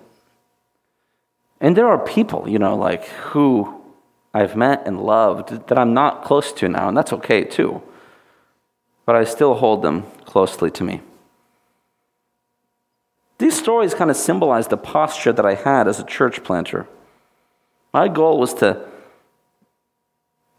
and 1.60 1.76
there 1.76 1.88
are 1.88 2.00
people, 2.00 2.48
you 2.48 2.58
know, 2.58 2.76
like 2.76 3.06
who 3.08 3.82
I've 4.34 4.56
met 4.56 4.88
and 4.88 5.02
loved 5.02 5.68
that 5.68 5.78
I'm 5.78 5.94
not 5.94 6.24
close 6.24 6.54
to 6.54 6.70
now, 6.70 6.88
and 6.88 6.96
that's 6.96 7.12
okay 7.14 7.44
too. 7.44 7.82
But 9.06 9.16
I 9.16 9.26
still 9.26 9.56
hold 9.56 9.82
them 9.82 10.04
closely 10.26 10.72
to 10.72 10.84
me. 10.84 11.02
These 13.40 13.58
stories 13.58 13.94
kind 13.94 14.10
of 14.10 14.18
symbolize 14.18 14.68
the 14.68 14.78
posture 14.78 15.34
that 15.34 15.46
I 15.46 15.56
had 15.56 15.88
as 15.88 16.00
a 16.00 16.04
church 16.04 16.44
planter. 16.44 16.88
My 17.94 18.08
goal 18.08 18.40
was 18.40 18.54
to 18.56 18.88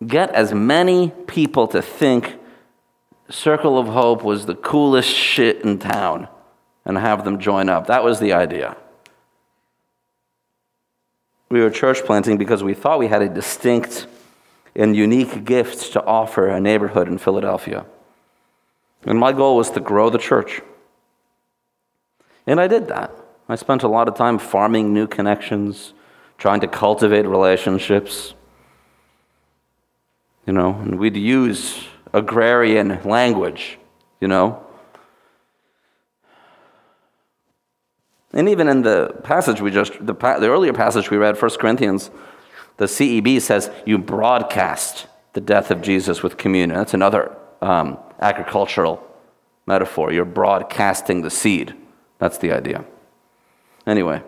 get 0.06 0.30
as 0.30 0.52
many 0.52 1.10
people 1.26 1.66
to 1.68 1.82
think 1.82 2.36
Circle 3.30 3.78
of 3.78 3.88
Hope 3.88 4.22
was 4.22 4.46
the 4.46 4.54
coolest 4.54 5.10
shit 5.10 5.62
in 5.62 5.78
town 5.78 6.28
and 6.88 6.96
have 6.96 7.24
them 7.24 7.38
join 7.38 7.68
up. 7.68 7.86
That 7.86 8.02
was 8.02 8.18
the 8.18 8.32
idea. 8.32 8.76
We 11.50 11.60
were 11.60 11.70
church 11.70 12.04
planting 12.04 12.38
because 12.38 12.64
we 12.64 12.74
thought 12.74 12.98
we 12.98 13.08
had 13.08 13.22
a 13.22 13.28
distinct 13.28 14.06
and 14.74 14.96
unique 14.96 15.44
gift 15.44 15.92
to 15.92 16.04
offer 16.04 16.48
a 16.48 16.60
neighborhood 16.60 17.08
in 17.08 17.18
Philadelphia. 17.18 17.86
And 19.04 19.18
my 19.18 19.32
goal 19.32 19.56
was 19.56 19.70
to 19.72 19.80
grow 19.80 20.10
the 20.10 20.18
church. 20.18 20.60
And 22.46 22.60
I 22.60 22.66
did 22.66 22.88
that. 22.88 23.12
I 23.48 23.56
spent 23.56 23.82
a 23.82 23.88
lot 23.88 24.08
of 24.08 24.14
time 24.14 24.38
farming 24.38 24.92
new 24.92 25.06
connections, 25.06 25.92
trying 26.38 26.60
to 26.60 26.68
cultivate 26.68 27.26
relationships. 27.26 28.34
You 30.46 30.54
know, 30.54 30.74
and 30.74 30.98
we'd 30.98 31.16
use 31.16 31.84
agrarian 32.12 33.02
language, 33.04 33.78
you 34.20 34.28
know, 34.28 34.64
And 38.32 38.48
even 38.48 38.68
in 38.68 38.82
the 38.82 39.18
passage 39.22 39.60
we 39.60 39.70
just, 39.70 39.92
the, 40.04 40.12
the 40.12 40.48
earlier 40.48 40.72
passage 40.72 41.10
we 41.10 41.16
read, 41.16 41.40
1 41.40 41.50
Corinthians, 41.52 42.10
the 42.76 42.84
CEB 42.84 43.40
says, 43.40 43.70
You 43.86 43.98
broadcast 43.98 45.06
the 45.32 45.40
death 45.40 45.70
of 45.70 45.80
Jesus 45.82 46.22
with 46.22 46.36
communion. 46.36 46.76
That's 46.76 46.94
another 46.94 47.36
um, 47.62 47.98
agricultural 48.20 49.04
metaphor. 49.66 50.12
You're 50.12 50.24
broadcasting 50.24 51.22
the 51.22 51.30
seed. 51.30 51.74
That's 52.18 52.38
the 52.38 52.52
idea. 52.52 52.84
Anyway. 53.86 54.22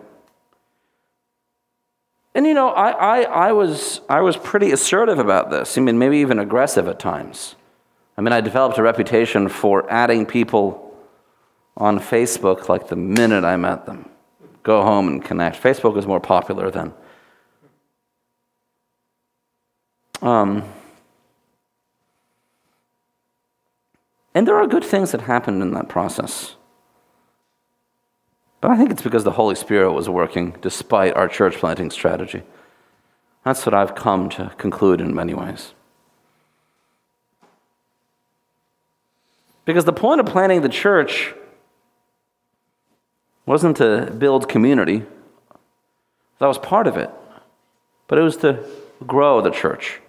And 2.33 2.45
you 2.45 2.53
know, 2.53 2.69
I, 2.69 2.91
I, 2.91 3.21
I, 3.21 3.51
was, 3.51 4.01
I 4.09 4.21
was 4.21 4.37
pretty 4.37 4.71
assertive 4.71 5.19
about 5.19 5.51
this. 5.51 5.77
I 5.77 5.81
mean, 5.81 5.99
maybe 5.99 6.17
even 6.17 6.39
aggressive 6.39 6.87
at 6.87 6.97
times. 6.97 7.55
I 8.17 8.21
mean, 8.21 8.33
I 8.33 8.41
developed 8.41 8.77
a 8.77 8.83
reputation 8.83 9.49
for 9.49 9.89
adding 9.91 10.25
people 10.25 10.90
on 11.81 11.99
Facebook 11.99 12.69
like 12.69 12.89
the 12.89 12.95
minute 12.95 13.43
I 13.43 13.57
met 13.57 13.87
them. 13.87 14.07
Go 14.61 14.83
home 14.83 15.07
and 15.07 15.25
connect. 15.25 15.61
Facebook 15.61 15.97
is 15.97 16.05
more 16.05 16.19
popular 16.19 16.69
then. 16.69 16.93
Um, 20.21 20.63
and 24.35 24.47
there 24.47 24.55
are 24.55 24.67
good 24.67 24.83
things 24.83 25.11
that 25.11 25.21
happened 25.21 25.63
in 25.63 25.71
that 25.71 25.89
process. 25.89 26.55
But 28.61 28.69
I 28.69 28.77
think 28.77 28.91
it's 28.91 29.01
because 29.01 29.23
the 29.23 29.31
Holy 29.31 29.55
Spirit 29.55 29.93
was 29.93 30.07
working 30.07 30.55
despite 30.61 31.15
our 31.15 31.27
church 31.27 31.55
planting 31.55 31.89
strategy. 31.89 32.43
That's 33.43 33.65
what 33.65 33.73
I've 33.73 33.95
come 33.95 34.29
to 34.29 34.51
conclude 34.59 35.01
in 35.01 35.15
many 35.15 35.33
ways. 35.33 35.73
Because 39.65 39.85
the 39.85 39.93
point 39.93 40.19
of 40.19 40.27
planting 40.27 40.61
the 40.61 40.69
church 40.69 41.33
wasn't 43.45 43.77
to 43.77 44.11
build 44.17 44.47
community, 44.47 45.03
that 46.39 46.47
was 46.47 46.57
part 46.57 46.87
of 46.87 46.97
it, 46.97 47.09
but 48.07 48.17
it 48.17 48.21
was 48.21 48.37
to 48.37 48.63
grow 49.05 49.41
the 49.41 49.51
church. 49.51 49.99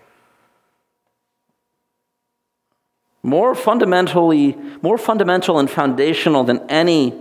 More 3.22 3.54
fundamentally, 3.54 4.56
more 4.82 4.98
fundamental 4.98 5.58
and 5.58 5.70
foundational 5.70 6.44
than 6.44 6.68
any 6.68 7.14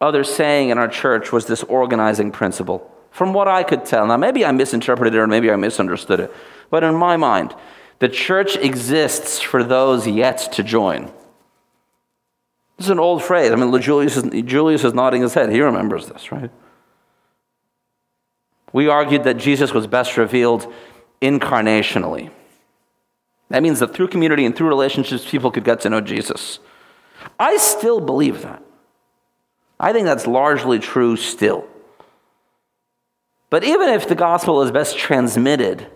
other 0.00 0.22
saying 0.22 0.70
in 0.70 0.78
our 0.78 0.88
church 0.88 1.32
was 1.32 1.46
this 1.46 1.64
organizing 1.64 2.30
principle. 2.30 2.88
From 3.10 3.32
what 3.32 3.48
I 3.48 3.64
could 3.64 3.84
tell, 3.84 4.06
now 4.06 4.16
maybe 4.16 4.44
I 4.44 4.52
misinterpreted 4.52 5.14
it 5.14 5.18
or 5.18 5.26
maybe 5.26 5.50
I 5.50 5.56
misunderstood 5.56 6.20
it, 6.20 6.32
but 6.70 6.84
in 6.84 6.94
my 6.94 7.16
mind, 7.16 7.54
the 7.98 8.08
church 8.08 8.56
exists 8.56 9.40
for 9.40 9.64
those 9.64 10.06
yet 10.06 10.52
to 10.52 10.62
join. 10.62 11.12
This 12.78 12.86
is 12.86 12.90
an 12.90 13.00
old 13.00 13.22
phrase. 13.22 13.50
I 13.50 13.56
mean, 13.56 13.78
Julius 13.80 14.16
is, 14.16 14.44
Julius 14.44 14.84
is 14.84 14.94
nodding 14.94 15.22
his 15.22 15.34
head. 15.34 15.50
He 15.50 15.60
remembers 15.60 16.06
this, 16.08 16.30
right? 16.30 16.50
We 18.72 18.88
argued 18.88 19.24
that 19.24 19.34
Jesus 19.34 19.74
was 19.74 19.86
best 19.86 20.16
revealed 20.16 20.72
incarnationally. 21.20 22.30
That 23.48 23.62
means 23.62 23.80
that 23.80 23.94
through 23.94 24.08
community 24.08 24.44
and 24.44 24.54
through 24.54 24.68
relationships, 24.68 25.28
people 25.28 25.50
could 25.50 25.64
get 25.64 25.80
to 25.80 25.90
know 25.90 26.00
Jesus. 26.00 26.60
I 27.38 27.56
still 27.56 28.00
believe 28.00 28.42
that. 28.42 28.62
I 29.80 29.92
think 29.92 30.04
that's 30.04 30.26
largely 30.26 30.78
true 30.78 31.16
still. 31.16 31.66
But 33.50 33.64
even 33.64 33.88
if 33.88 34.06
the 34.06 34.14
gospel 34.14 34.62
is 34.62 34.70
best 34.70 34.98
transmitted, 34.98 35.86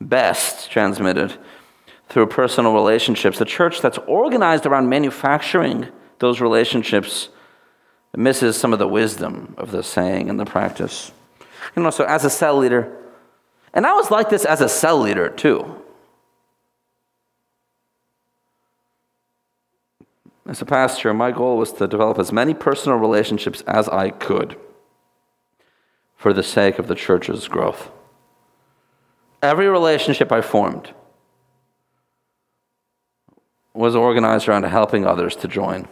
best 0.00 0.70
transmitted 0.70 1.34
through 2.08 2.26
personal 2.26 2.74
relationships. 2.74 3.38
The 3.38 3.44
church 3.44 3.80
that's 3.80 3.98
organized 4.06 4.66
around 4.66 4.88
manufacturing 4.88 5.88
those 6.18 6.40
relationships 6.40 7.28
misses 8.16 8.56
some 8.56 8.72
of 8.72 8.78
the 8.78 8.88
wisdom 8.88 9.54
of 9.58 9.70
the 9.70 9.82
saying 9.82 10.30
and 10.30 10.40
the 10.40 10.46
practice. 10.46 11.12
You 11.74 11.82
know, 11.82 11.90
so 11.90 12.04
as 12.04 12.24
a 12.24 12.30
cell 12.30 12.56
leader, 12.56 12.90
and 13.74 13.86
I 13.86 13.92
was 13.92 14.10
like 14.10 14.30
this 14.30 14.44
as 14.44 14.60
a 14.60 14.68
cell 14.68 14.98
leader 14.98 15.28
too. 15.28 15.82
As 20.46 20.62
a 20.62 20.64
pastor, 20.64 21.12
my 21.12 21.32
goal 21.32 21.58
was 21.58 21.72
to 21.74 21.88
develop 21.88 22.18
as 22.18 22.32
many 22.32 22.54
personal 22.54 22.98
relationships 22.98 23.62
as 23.62 23.88
I 23.88 24.10
could 24.10 24.56
for 26.16 26.32
the 26.32 26.42
sake 26.42 26.78
of 26.78 26.86
the 26.86 26.94
church's 26.94 27.48
growth. 27.48 27.90
Every 29.42 29.68
relationship 29.68 30.32
I 30.32 30.40
formed 30.40 30.92
was 33.74 33.94
organized 33.94 34.48
around 34.48 34.62
helping 34.62 35.04
others 35.04 35.36
to 35.36 35.48
join. 35.48 35.88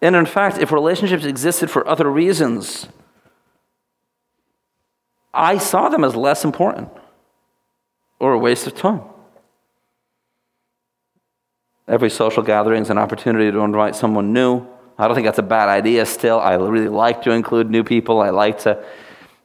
And 0.00 0.14
in 0.14 0.26
fact, 0.26 0.58
if 0.58 0.70
relationships 0.70 1.24
existed 1.24 1.70
for 1.70 1.86
other 1.86 2.10
reasons, 2.10 2.88
I 5.34 5.58
saw 5.58 5.88
them 5.88 6.04
as 6.04 6.14
less 6.14 6.44
important 6.44 6.88
or 8.18 8.32
a 8.32 8.38
waste 8.38 8.66
of 8.66 8.74
time. 8.74 9.02
Every 11.86 12.10
social 12.10 12.42
gathering 12.42 12.82
is 12.82 12.90
an 12.90 12.98
opportunity 12.98 13.50
to 13.50 13.58
invite 13.60 13.96
someone 13.96 14.32
new. 14.32 14.66
I 14.98 15.06
don't 15.06 15.14
think 15.14 15.26
that's 15.26 15.38
a 15.38 15.42
bad 15.42 15.68
idea 15.68 16.04
still. 16.06 16.38
I 16.38 16.54
really 16.54 16.88
like 16.88 17.22
to 17.22 17.30
include 17.30 17.70
new 17.70 17.82
people. 17.82 18.20
I 18.20 18.30
like 18.30 18.58
to 18.60 18.84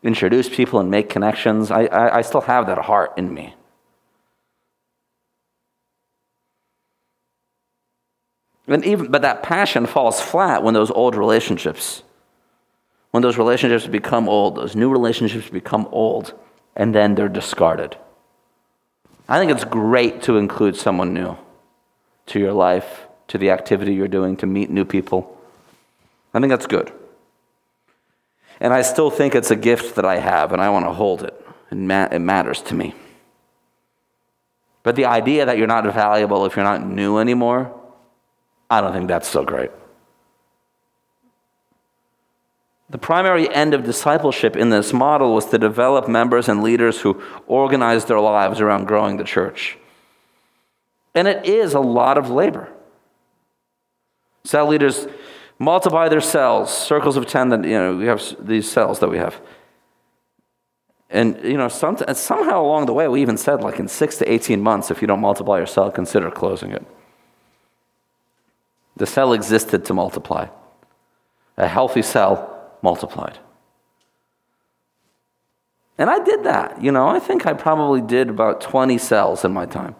introduce 0.01 0.49
people 0.49 0.79
and 0.79 0.91
make 0.91 1.09
connections. 1.09 1.71
I, 1.71 1.85
I, 1.85 2.17
I 2.17 2.21
still 2.21 2.41
have 2.41 2.67
that 2.67 2.79
heart 2.79 3.13
in 3.17 3.33
me. 3.33 3.55
And 8.73 8.83
even, 8.85 9.11
but 9.11 9.21
that 9.21 9.43
passion 9.43 9.85
falls 9.85 10.19
flat 10.19 10.63
when 10.63 10.73
those 10.73 10.89
old 10.89 11.15
relationships, 11.15 12.01
when 13.11 13.21
those 13.21 13.37
relationships 13.37 13.85
become 13.85 14.27
old, 14.27 14.55
those 14.55 14.75
new 14.75 14.89
relationships 14.89 15.47
become 15.47 15.87
old, 15.91 16.33
and 16.75 16.95
then 16.95 17.13
they're 17.13 17.29
discarded. 17.29 17.95
I 19.29 19.37
think 19.37 19.51
it's 19.51 19.63
great 19.63 20.23
to 20.23 20.37
include 20.37 20.75
someone 20.75 21.13
new 21.13 21.37
to 22.25 22.39
your 22.39 22.53
life, 22.53 23.01
to 23.27 23.37
the 23.37 23.51
activity 23.51 23.93
you're 23.93 24.07
doing, 24.07 24.37
to 24.37 24.47
meet 24.47 24.71
new 24.71 24.85
people. 24.85 25.37
I 26.33 26.39
think 26.39 26.49
that's 26.49 26.65
good. 26.65 26.91
And 28.59 28.73
I 28.73 28.81
still 28.81 29.11
think 29.11 29.35
it's 29.35 29.51
a 29.51 29.55
gift 29.55 29.95
that 29.97 30.05
I 30.05 30.17
have, 30.17 30.51
and 30.51 30.61
I 30.61 30.69
want 30.69 30.85
to 30.85 30.93
hold 30.93 31.21
it. 31.21 31.45
It, 31.71 31.77
ma- 31.77 32.07
it 32.11 32.19
matters 32.19 32.61
to 32.63 32.73
me. 32.73 32.95
But 34.81 34.95
the 34.95 35.05
idea 35.05 35.45
that 35.45 35.59
you're 35.59 35.67
not 35.67 35.85
valuable 35.93 36.45
if 36.45 36.55
you're 36.55 36.65
not 36.65 36.83
new 36.85 37.19
anymore, 37.19 37.79
I 38.69 38.81
don't 38.81 38.93
think 38.93 39.07
that's 39.07 39.27
so 39.27 39.43
great. 39.43 39.71
The 42.89 42.97
primary 42.97 43.53
end 43.53 43.73
of 43.73 43.83
discipleship 43.83 44.55
in 44.55 44.69
this 44.69 44.93
model 44.93 45.33
was 45.33 45.45
to 45.47 45.57
develop 45.57 46.07
members 46.07 46.47
and 46.47 46.61
leaders 46.61 47.01
who 47.01 47.21
organized 47.47 48.07
their 48.07 48.19
lives 48.19 48.61
around 48.61 48.85
growing 48.85 49.17
the 49.17 49.23
church. 49.23 49.77
And 51.15 51.27
it 51.27 51.45
is 51.45 51.73
a 51.73 51.79
lot 51.79 52.17
of 52.17 52.29
labor. 52.29 52.69
Cell 54.43 54.67
leaders 54.67 55.07
multiply 55.57 56.09
their 56.09 56.21
cells, 56.21 56.75
circles 56.75 57.17
of 57.17 57.25
10 57.25 57.49
that, 57.49 57.63
you 57.63 57.71
know, 57.71 57.95
we 57.95 58.05
have 58.05 58.21
these 58.39 58.69
cells 58.69 58.99
that 58.99 59.09
we 59.09 59.17
have. 59.17 59.39
And, 61.09 61.39
you 61.43 61.57
know, 61.57 61.69
some, 61.69 61.97
somehow 62.13 62.61
along 62.61 62.87
the 62.87 62.93
way, 62.93 63.07
we 63.07 63.21
even 63.21 63.37
said, 63.37 63.61
like, 63.61 63.79
in 63.79 63.87
six 63.87 64.17
to 64.17 64.31
18 64.31 64.61
months, 64.61 64.89
if 64.91 65.01
you 65.01 65.07
don't 65.07 65.21
multiply 65.21 65.57
your 65.57 65.67
cell, 65.67 65.91
consider 65.91 66.29
closing 66.31 66.71
it. 66.71 66.85
The 68.95 69.05
cell 69.05 69.33
existed 69.33 69.85
to 69.85 69.93
multiply. 69.93 70.47
A 71.57 71.67
healthy 71.67 72.01
cell 72.01 72.71
multiplied. 72.81 73.39
And 75.97 76.09
I 76.09 76.23
did 76.23 76.43
that. 76.43 76.81
You 76.81 76.91
know, 76.91 77.07
I 77.07 77.19
think 77.19 77.45
I 77.45 77.53
probably 77.53 78.01
did 78.01 78.29
about 78.29 78.61
20 78.61 78.97
cells 78.97 79.45
in 79.45 79.53
my 79.53 79.65
time. 79.65 79.95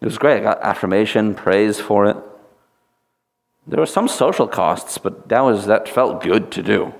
It 0.00 0.04
was 0.04 0.18
great. 0.18 0.40
I 0.40 0.42
got 0.42 0.62
affirmation, 0.62 1.34
praise 1.34 1.80
for 1.80 2.06
it. 2.06 2.16
There 3.66 3.80
were 3.80 3.86
some 3.86 4.06
social 4.06 4.46
costs, 4.46 4.98
but 4.98 5.28
that 5.28 5.40
was 5.40 5.66
that 5.66 5.88
felt 5.88 6.22
good 6.22 6.52
to 6.52 6.62
do. 6.62 6.94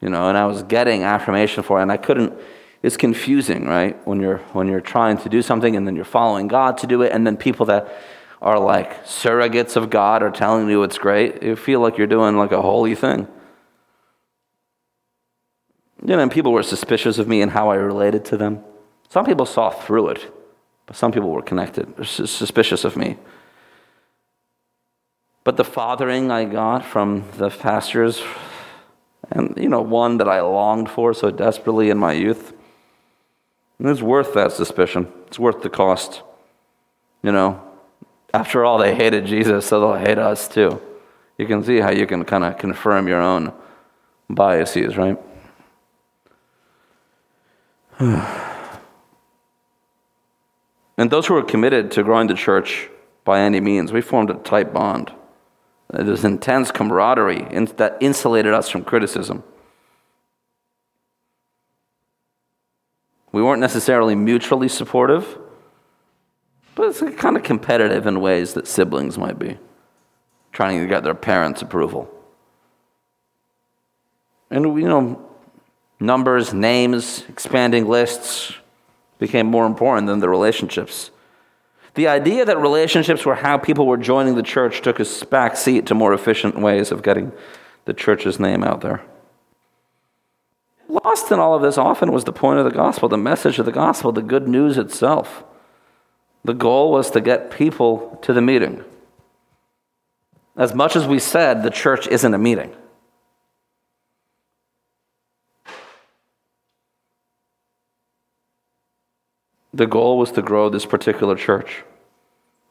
You 0.00 0.08
know, 0.08 0.28
and 0.28 0.38
I 0.38 0.46
was 0.46 0.62
getting 0.62 1.02
affirmation 1.02 1.62
for 1.62 1.78
it, 1.78 1.82
and 1.82 1.92
I 1.92 1.96
couldn't 1.96 2.32
it's 2.82 2.96
confusing, 2.96 3.66
right? 3.66 3.96
When 4.06 4.20
you're 4.20 4.38
when 4.52 4.68
you're 4.68 4.80
trying 4.80 5.18
to 5.18 5.28
do 5.28 5.42
something 5.42 5.76
and 5.76 5.86
then 5.86 5.96
you're 5.96 6.04
following 6.04 6.48
God 6.48 6.78
to 6.78 6.86
do 6.86 7.02
it, 7.02 7.12
and 7.12 7.26
then 7.26 7.36
people 7.36 7.66
that 7.66 7.92
are 8.40 8.58
like 8.58 9.04
surrogates 9.04 9.76
of 9.76 9.90
God 9.90 10.22
are 10.22 10.30
telling 10.30 10.68
you 10.68 10.82
it's 10.82 10.98
great. 10.98 11.42
You 11.42 11.56
feel 11.56 11.80
like 11.80 11.98
you're 11.98 12.06
doing 12.06 12.36
like 12.36 12.52
a 12.52 12.62
holy 12.62 12.94
thing. 12.94 13.28
You 16.02 16.16
know, 16.16 16.20
and 16.20 16.32
people 16.32 16.52
were 16.52 16.62
suspicious 16.62 17.18
of 17.18 17.28
me 17.28 17.42
and 17.42 17.50
how 17.50 17.68
I 17.68 17.74
related 17.74 18.24
to 18.26 18.38
them. 18.38 18.64
Some 19.10 19.26
people 19.26 19.44
saw 19.44 19.68
through 19.68 20.08
it, 20.08 20.32
but 20.86 20.96
some 20.96 21.12
people 21.12 21.30
were 21.30 21.42
connected, 21.42 22.06
suspicious 22.06 22.84
of 22.84 22.96
me. 22.96 23.18
But 25.44 25.58
the 25.58 25.64
fathering 25.64 26.30
I 26.30 26.44
got 26.46 26.86
from 26.86 27.24
the 27.36 27.50
pastors, 27.50 28.22
and 29.30 29.54
you 29.58 29.68
know, 29.68 29.82
one 29.82 30.16
that 30.18 30.28
I 30.28 30.40
longed 30.40 30.88
for 30.88 31.12
so 31.12 31.30
desperately 31.30 31.90
in 31.90 31.98
my 31.98 32.12
youth, 32.12 32.54
it's 33.88 34.02
worth 34.02 34.34
that 34.34 34.52
suspicion. 34.52 35.10
It's 35.26 35.38
worth 35.38 35.62
the 35.62 35.70
cost. 35.70 36.22
You 37.22 37.32
know, 37.32 37.62
after 38.32 38.64
all, 38.64 38.78
they 38.78 38.94
hated 38.94 39.26
Jesus, 39.26 39.66
so 39.66 39.80
they'll 39.80 40.04
hate 40.04 40.18
us 40.18 40.48
too. 40.48 40.80
You 41.38 41.46
can 41.46 41.64
see 41.64 41.78
how 41.78 41.90
you 41.90 42.06
can 42.06 42.24
kind 42.24 42.44
of 42.44 42.58
confirm 42.58 43.08
your 43.08 43.22
own 43.22 43.52
biases, 44.28 44.96
right? 44.96 45.18
and 50.96 51.10
those 51.10 51.26
who 51.26 51.34
were 51.34 51.42
committed 51.42 51.90
to 51.92 52.02
growing 52.02 52.28
the 52.28 52.34
church 52.34 52.88
by 53.24 53.40
any 53.40 53.60
means, 53.60 53.92
we 53.92 54.00
formed 54.00 54.30
a 54.30 54.34
tight 54.34 54.72
bond. 54.72 55.12
Was 55.92 56.24
intense 56.24 56.70
camaraderie 56.70 57.48
that 57.76 57.96
insulated 58.00 58.54
us 58.54 58.68
from 58.68 58.84
criticism. 58.84 59.42
We 63.32 63.42
weren't 63.42 63.60
necessarily 63.60 64.14
mutually 64.14 64.68
supportive, 64.68 65.38
but 66.74 66.88
it's 66.88 67.00
kind 67.18 67.36
of 67.36 67.42
competitive 67.42 68.06
in 68.06 68.20
ways 68.20 68.54
that 68.54 68.66
siblings 68.66 69.18
might 69.18 69.38
be, 69.38 69.58
trying 70.52 70.80
to 70.80 70.86
get 70.86 71.04
their 71.04 71.14
parents' 71.14 71.62
approval. 71.62 72.12
And, 74.50 74.64
you 74.80 74.88
know, 74.88 75.28
numbers, 76.00 76.52
names, 76.52 77.24
expanding 77.28 77.88
lists 77.88 78.54
became 79.18 79.46
more 79.46 79.66
important 79.66 80.08
than 80.08 80.18
the 80.18 80.28
relationships. 80.28 81.10
The 81.94 82.08
idea 82.08 82.44
that 82.44 82.58
relationships 82.58 83.24
were 83.24 83.34
how 83.34 83.58
people 83.58 83.86
were 83.86 83.96
joining 83.96 84.34
the 84.34 84.42
church 84.42 84.80
took 84.80 84.98
a 84.98 85.06
back 85.26 85.56
seat 85.56 85.86
to 85.86 85.94
more 85.94 86.14
efficient 86.14 86.58
ways 86.58 86.90
of 86.90 87.02
getting 87.02 87.32
the 87.84 87.94
church's 87.94 88.40
name 88.40 88.64
out 88.64 88.80
there. 88.80 89.02
Lost 90.90 91.30
in 91.30 91.38
all 91.38 91.54
of 91.54 91.62
this 91.62 91.78
often 91.78 92.10
was 92.10 92.24
the 92.24 92.32
point 92.32 92.58
of 92.58 92.64
the 92.64 92.72
gospel, 92.72 93.08
the 93.08 93.16
message 93.16 93.60
of 93.60 93.66
the 93.66 93.70
gospel, 93.70 94.10
the 94.10 94.22
good 94.22 94.48
news 94.48 94.76
itself. 94.76 95.44
The 96.44 96.52
goal 96.52 96.90
was 96.90 97.12
to 97.12 97.20
get 97.20 97.52
people 97.52 98.18
to 98.22 98.32
the 98.32 98.40
meeting. 98.40 98.84
As 100.56 100.74
much 100.74 100.96
as 100.96 101.06
we 101.06 101.20
said, 101.20 101.62
the 101.62 101.70
church 101.70 102.08
isn't 102.08 102.34
a 102.34 102.38
meeting. 102.38 102.74
The 109.72 109.86
goal 109.86 110.18
was 110.18 110.32
to 110.32 110.42
grow 110.42 110.68
this 110.68 110.86
particular 110.86 111.36
church. 111.36 111.84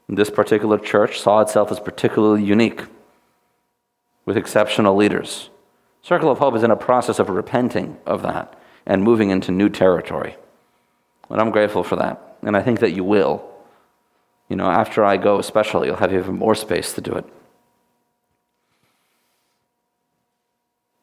This 0.10 0.30
particular 0.30 0.78
church 0.78 1.22
saw 1.22 1.40
itself 1.40 1.72
as 1.72 1.80
particularly 1.80 2.44
unique, 2.44 2.82
with 4.26 4.36
exceptional 4.36 4.96
leaders. 4.96 5.50
Circle 6.02 6.32
of 6.32 6.40
Hope 6.40 6.56
is 6.56 6.64
in 6.64 6.72
a 6.72 6.76
process 6.76 7.20
of 7.20 7.30
repenting 7.30 7.98
of 8.06 8.22
that 8.24 8.58
and 8.86 9.04
moving 9.04 9.30
into 9.30 9.52
new 9.52 9.70
territory. 9.70 10.36
And 11.30 11.40
I'm 11.40 11.52
grateful 11.52 11.84
for 11.84 11.96
that. 11.98 12.38
And 12.42 12.56
I 12.56 12.62
think 12.62 12.80
that 12.80 12.94
you 12.94 13.04
will. 13.04 13.46
You 14.48 14.56
know, 14.56 14.66
after 14.66 15.06
I 15.06 15.18
go, 15.18 15.38
especially, 15.38 15.88
you'll 15.88 15.98
have 15.98 16.14
even 16.14 16.36
more 16.36 16.56
space 16.56 16.94
to 16.94 17.02
do 17.02 17.12
it. 17.14 17.26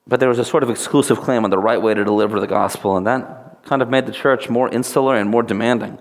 But 0.09 0.21
there 0.21 0.29
was 0.29 0.39
a 0.39 0.45
sort 0.45 0.63
of 0.63 0.71
exclusive 0.71 1.21
claim 1.21 1.45
on 1.45 1.51
the 1.51 1.59
right 1.59 1.81
way 1.81 1.95
to 1.95 2.05
deliver 2.05 2.41
the 2.41 2.47
gospel, 2.47 2.97
and 2.97 3.07
that 3.07 3.65
kind 3.65 3.83
of 3.83 3.91
made 3.91 4.07
the 4.07 4.13
church 4.13 4.49
more 4.49 4.69
insular 4.69 5.17
and 5.17 5.29
more 5.29 5.43
demanding. 5.43 5.99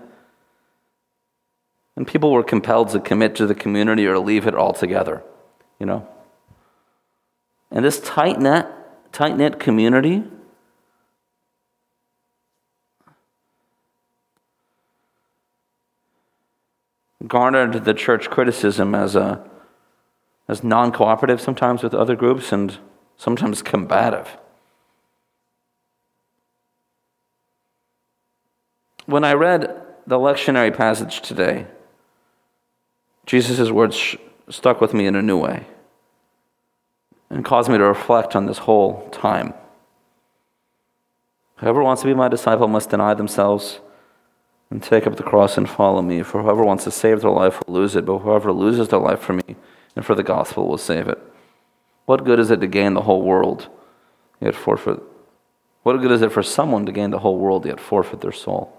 And 1.96 2.06
people 2.06 2.30
were 2.30 2.44
compelled 2.44 2.90
to 2.90 3.00
commit 3.00 3.34
to 3.36 3.46
the 3.46 3.54
community 3.54 4.06
or 4.06 4.18
leave 4.18 4.46
it 4.46 4.54
altogether, 4.54 5.22
you 5.80 5.86
know. 5.86 6.06
And 7.70 7.84
this 7.84 8.00
tight 8.00 8.38
net 8.38 8.70
tight 9.12 9.36
knit 9.36 9.58
community. 9.58 10.24
Garnered 17.26 17.84
the 17.84 17.94
church 17.94 18.30
criticism 18.30 18.94
as, 18.94 19.16
a, 19.16 19.44
as 20.48 20.62
non 20.62 20.92
cooperative 20.92 21.40
sometimes 21.40 21.82
with 21.82 21.94
other 21.94 22.14
groups 22.14 22.52
and 22.52 22.78
sometimes 23.16 23.62
combative. 23.62 24.36
When 29.06 29.24
I 29.24 29.32
read 29.32 29.82
the 30.06 30.18
lectionary 30.18 30.76
passage 30.76 31.20
today, 31.20 31.66
Jesus' 33.24 33.70
words 33.70 34.16
stuck 34.48 34.80
with 34.80 34.94
me 34.94 35.06
in 35.06 35.16
a 35.16 35.22
new 35.22 35.38
way 35.38 35.66
and 37.30 37.44
caused 37.44 37.68
me 37.68 37.78
to 37.78 37.84
reflect 37.84 38.36
on 38.36 38.46
this 38.46 38.58
whole 38.58 39.08
time. 39.10 39.54
Whoever 41.56 41.82
wants 41.82 42.02
to 42.02 42.08
be 42.08 42.14
my 42.14 42.28
disciple 42.28 42.68
must 42.68 42.90
deny 42.90 43.14
themselves, 43.14 43.80
and 44.70 44.82
take 44.82 45.06
up 45.06 45.16
the 45.16 45.22
cross 45.22 45.56
and 45.56 45.68
follow 45.68 46.02
me. 46.02 46.22
For 46.22 46.42
whoever 46.42 46.64
wants 46.64 46.84
to 46.84 46.90
save 46.90 47.20
their 47.20 47.30
life 47.30 47.62
will 47.66 47.74
lose 47.74 47.96
it, 47.96 48.04
but 48.04 48.18
whoever 48.18 48.52
loses 48.52 48.88
their 48.88 48.98
life 48.98 49.20
for 49.20 49.32
me 49.32 49.56
and 49.94 50.04
for 50.04 50.14
the 50.14 50.22
gospel 50.22 50.68
will 50.68 50.78
save 50.78 51.08
it. 51.08 51.18
What 52.04 52.24
good 52.24 52.38
is 52.38 52.50
it 52.50 52.60
to 52.60 52.66
gain 52.66 52.94
the 52.94 53.02
whole 53.02 53.22
world, 53.22 53.68
yet 54.40 54.54
forfeit? 54.54 55.00
What 55.82 56.00
good 56.00 56.12
is 56.12 56.22
it 56.22 56.32
for 56.32 56.42
someone 56.42 56.84
to 56.86 56.92
gain 56.92 57.10
the 57.10 57.20
whole 57.20 57.38
world, 57.38 57.64
yet 57.64 57.80
forfeit 57.80 58.20
their 58.20 58.32
soul? 58.32 58.72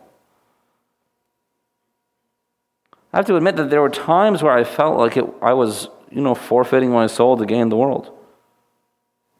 I 3.12 3.18
have 3.18 3.26
to 3.28 3.36
admit 3.36 3.56
that 3.56 3.70
there 3.70 3.82
were 3.82 3.90
times 3.90 4.44
where 4.44 4.54
I 4.54 4.64
felt 4.64 4.98
like 4.98 5.18
it, 5.18 5.26
I 5.42 5.54
was, 5.54 5.90
you 6.12 6.22
know, 6.22 6.36
forfeiting 6.36 6.92
my 6.92 7.08
soul 7.08 7.38
to 7.38 7.46
gain 7.46 7.70
the 7.70 7.78
world. 7.78 8.12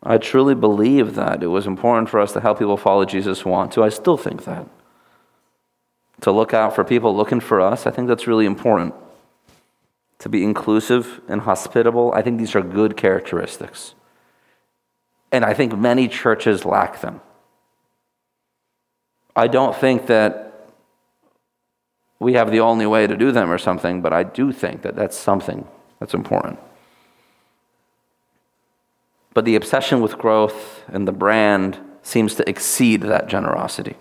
I 0.08 0.18
truly 0.18 0.56
believe 0.56 1.16
that 1.16 1.44
it 1.44 1.48
was 1.48 1.68
important 1.68 2.08
for 2.08 2.22
us 2.22 2.32
to 2.32 2.40
help 2.40 2.60
people 2.60 2.78
follow 2.78 3.04
Jesus 3.04 3.42
who 3.42 3.50
want 3.50 3.74
to. 3.74 3.84
I 3.84 3.90
still 3.90 4.16
think 4.16 4.46
that 4.46 4.66
to 6.22 6.32
look 6.32 6.54
out 6.54 6.74
for 6.74 6.86
people 6.86 7.16
looking 7.16 7.42
for 7.42 7.60
us. 7.60 7.86
I 7.86 7.92
think 7.92 8.08
that's 8.08 8.26
really 8.26 8.46
important. 8.46 8.96
To 10.20 10.30
be 10.30 10.46
inclusive 10.46 11.20
and 11.28 11.42
hospitable, 11.42 12.14
I 12.14 12.22
think 12.22 12.40
these 12.40 12.56
are 12.56 12.62
good 12.62 12.96
characteristics. 12.96 13.96
And 15.30 15.44
I 15.44 15.54
think 15.54 15.78
many 15.78 16.08
churches 16.08 16.64
lack 16.64 17.02
them. 17.02 17.20
I 19.36 19.48
don't 19.48 19.76
think 19.76 20.08
that 20.08 20.72
we 22.18 22.34
have 22.34 22.50
the 22.50 22.62
only 22.62 22.88
way 22.88 23.06
to 23.06 23.18
do 23.18 23.34
them 23.34 23.52
or 23.52 23.58
something, 23.58 24.02
but 24.02 24.14
I 24.14 24.24
do 24.24 24.54
think 24.54 24.84
that 24.84 24.96
that's 24.96 25.18
something 25.18 25.68
that's 26.00 26.14
important. 26.14 26.60
But 29.38 29.46
the 29.46 29.56
obsession 29.56 30.02
with 30.02 30.18
growth 30.18 30.84
and 30.88 31.08
the 31.08 31.12
brand 31.12 31.78
seems 32.02 32.34
to 32.34 32.50
exceed 32.50 33.04
that 33.04 33.28
generosity. 33.28 33.96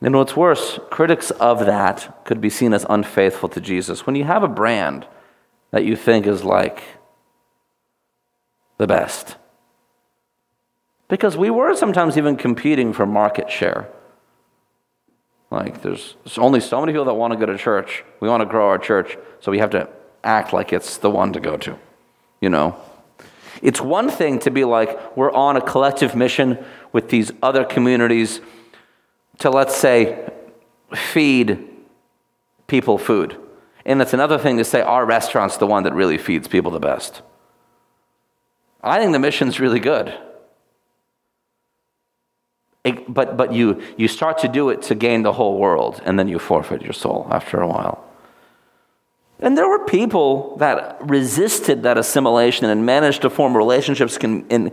And 0.00 0.14
what's 0.14 0.36
worse, 0.36 0.78
critics 0.88 1.32
of 1.32 1.66
that 1.66 2.24
could 2.24 2.40
be 2.40 2.48
seen 2.48 2.72
as 2.72 2.86
unfaithful 2.88 3.48
to 3.48 3.60
Jesus. 3.60 4.06
When 4.06 4.14
you 4.14 4.22
have 4.22 4.44
a 4.44 4.48
brand 4.48 5.08
that 5.72 5.84
you 5.84 5.96
think 5.96 6.28
is 6.28 6.44
like 6.44 6.80
the 8.76 8.86
best, 8.86 9.34
because 11.08 11.36
we 11.36 11.50
were 11.50 11.74
sometimes 11.74 12.16
even 12.16 12.36
competing 12.36 12.92
for 12.92 13.04
market 13.04 13.50
share. 13.50 13.88
Like, 15.50 15.82
there's, 15.82 16.14
only 16.36 16.60
so 16.60 16.78
many 16.78 16.92
people 16.92 17.06
that 17.06 17.14
want 17.14 17.32
to 17.32 17.36
go 17.36 17.46
to 17.46 17.58
church. 17.58 18.04
We 18.20 18.28
want 18.28 18.42
to 18.42 18.46
grow 18.46 18.68
our 18.68 18.78
church, 18.78 19.18
so 19.40 19.50
we 19.50 19.58
have 19.58 19.70
to 19.70 19.97
act 20.24 20.52
like 20.52 20.72
it's 20.72 20.98
the 20.98 21.10
one 21.10 21.32
to 21.32 21.40
go 21.40 21.56
to, 21.56 21.78
you 22.40 22.50
know? 22.50 22.76
It's 23.62 23.80
one 23.80 24.08
thing 24.10 24.38
to 24.40 24.50
be 24.50 24.64
like, 24.64 25.16
we're 25.16 25.32
on 25.32 25.56
a 25.56 25.60
collective 25.60 26.14
mission 26.14 26.64
with 26.92 27.08
these 27.08 27.32
other 27.42 27.64
communities 27.64 28.40
to, 29.38 29.50
let's 29.50 29.76
say, 29.76 30.30
feed 30.94 31.68
people 32.66 32.98
food. 32.98 33.36
And 33.84 34.00
it's 34.02 34.12
another 34.12 34.38
thing 34.38 34.58
to 34.58 34.64
say 34.64 34.80
our 34.80 35.04
restaurant's 35.04 35.56
the 35.56 35.66
one 35.66 35.82
that 35.84 35.94
really 35.94 36.18
feeds 36.18 36.46
people 36.46 36.70
the 36.70 36.80
best. 36.80 37.22
I 38.82 38.98
think 38.98 39.12
the 39.12 39.18
mission's 39.18 39.58
really 39.58 39.80
good. 39.80 40.16
But 43.08 43.36
but 43.36 43.52
you, 43.52 43.82
you 43.96 44.08
start 44.08 44.38
to 44.38 44.48
do 44.48 44.70
it 44.70 44.82
to 44.82 44.94
gain 44.94 45.22
the 45.22 45.32
whole 45.32 45.58
world, 45.58 46.00
and 46.04 46.18
then 46.18 46.28
you 46.28 46.38
forfeit 46.38 46.80
your 46.80 46.92
soul 46.92 47.26
after 47.30 47.60
a 47.60 47.66
while. 47.66 48.07
And 49.40 49.56
there 49.56 49.68
were 49.68 49.84
people 49.84 50.56
that 50.56 50.98
resisted 51.00 51.84
that 51.84 51.96
assimilation 51.96 52.66
and 52.66 52.84
managed 52.84 53.22
to 53.22 53.30
form 53.30 53.56
relationships 53.56 54.16
in 54.16 54.72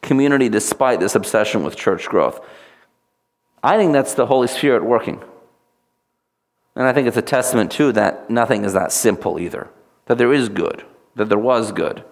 community 0.00 0.48
despite 0.48 1.00
this 1.00 1.14
obsession 1.14 1.62
with 1.62 1.76
church 1.76 2.08
growth. 2.08 2.40
I 3.62 3.76
think 3.76 3.92
that's 3.92 4.14
the 4.14 4.26
Holy 4.26 4.48
Spirit 4.48 4.84
working. 4.84 5.22
And 6.74 6.86
I 6.86 6.92
think 6.92 7.08
it's 7.08 7.16
a 7.16 7.22
testament, 7.22 7.72
too, 7.72 7.92
that 7.92 8.30
nothing 8.30 8.64
is 8.64 8.72
that 8.74 8.92
simple 8.92 9.38
either, 9.40 9.68
that 10.06 10.18
there 10.18 10.32
is 10.32 10.48
good, 10.48 10.84
that 11.16 11.28
there 11.28 11.38
was 11.38 11.72
good. 11.72 12.04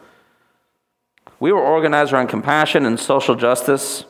We 1.39 1.53
were 1.53 1.63
organized 1.63 2.13
around 2.13 2.29
compassion 2.29 2.87
and 2.87 2.99
social 2.99 3.35
justice. 3.35 4.05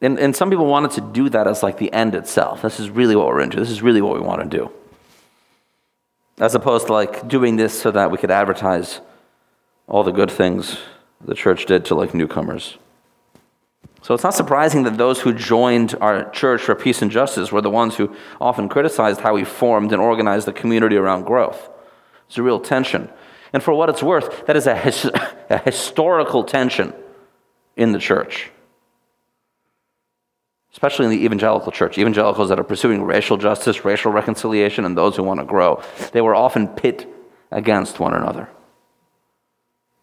And, 0.00 0.18
and 0.18 0.36
some 0.36 0.50
people 0.50 0.66
wanted 0.66 0.92
to 0.92 1.00
do 1.00 1.28
that 1.30 1.46
as 1.46 1.62
like 1.62 1.78
the 1.78 1.92
end 1.92 2.14
itself. 2.14 2.62
This 2.62 2.78
is 2.78 2.90
really 2.90 3.16
what 3.16 3.26
we're 3.26 3.40
into. 3.40 3.58
This 3.58 3.70
is 3.70 3.82
really 3.82 4.02
what 4.02 4.14
we 4.14 4.20
want 4.20 4.42
to 4.42 4.56
do. 4.56 4.70
As 6.40 6.54
opposed 6.54 6.86
to 6.86 6.92
like 6.92 7.26
doing 7.26 7.56
this 7.56 7.80
so 7.80 7.90
that 7.90 8.10
we 8.10 8.18
could 8.18 8.30
advertise 8.30 9.00
all 9.86 10.04
the 10.04 10.12
good 10.12 10.30
things 10.30 10.78
the 11.20 11.34
church 11.34 11.66
did 11.66 11.84
to 11.86 11.94
like 11.94 12.14
newcomers. 12.14 12.78
So 14.02 14.14
it's 14.14 14.22
not 14.22 14.34
surprising 14.34 14.84
that 14.84 14.96
those 14.96 15.20
who 15.20 15.32
joined 15.32 15.96
our 16.00 16.30
church 16.30 16.62
for 16.62 16.74
peace 16.74 17.02
and 17.02 17.10
justice 17.10 17.50
were 17.50 17.60
the 17.60 17.70
ones 17.70 17.96
who 17.96 18.14
often 18.40 18.68
criticized 18.68 19.20
how 19.20 19.34
we 19.34 19.44
formed 19.44 19.92
and 19.92 20.00
organized 20.00 20.46
the 20.46 20.52
community 20.52 20.96
around 20.96 21.24
growth. 21.24 21.68
It's 22.28 22.38
a 22.38 22.42
real 22.42 22.60
tension. 22.60 23.10
And 23.52 23.62
for 23.62 23.74
what 23.74 23.88
it's 23.88 24.02
worth, 24.02 24.46
that 24.46 24.56
is 24.56 24.66
a, 24.66 24.76
his, 24.76 25.04
a 25.50 25.58
historical 25.58 26.44
tension 26.44 26.94
in 27.76 27.92
the 27.92 27.98
church, 27.98 28.50
especially 30.78 31.06
in 31.06 31.10
the 31.10 31.24
evangelical 31.24 31.72
church. 31.72 31.98
Evangelicals 31.98 32.50
that 32.50 32.60
are 32.60 32.62
pursuing 32.62 33.02
racial 33.02 33.36
justice, 33.36 33.84
racial 33.84 34.12
reconciliation, 34.12 34.84
and 34.84 34.96
those 34.96 35.16
who 35.16 35.24
want 35.24 35.40
to 35.40 35.44
grow, 35.44 35.82
they 36.12 36.20
were 36.20 36.36
often 36.36 36.68
pit 36.68 37.12
against 37.50 37.98
one 37.98 38.14
another. 38.14 38.48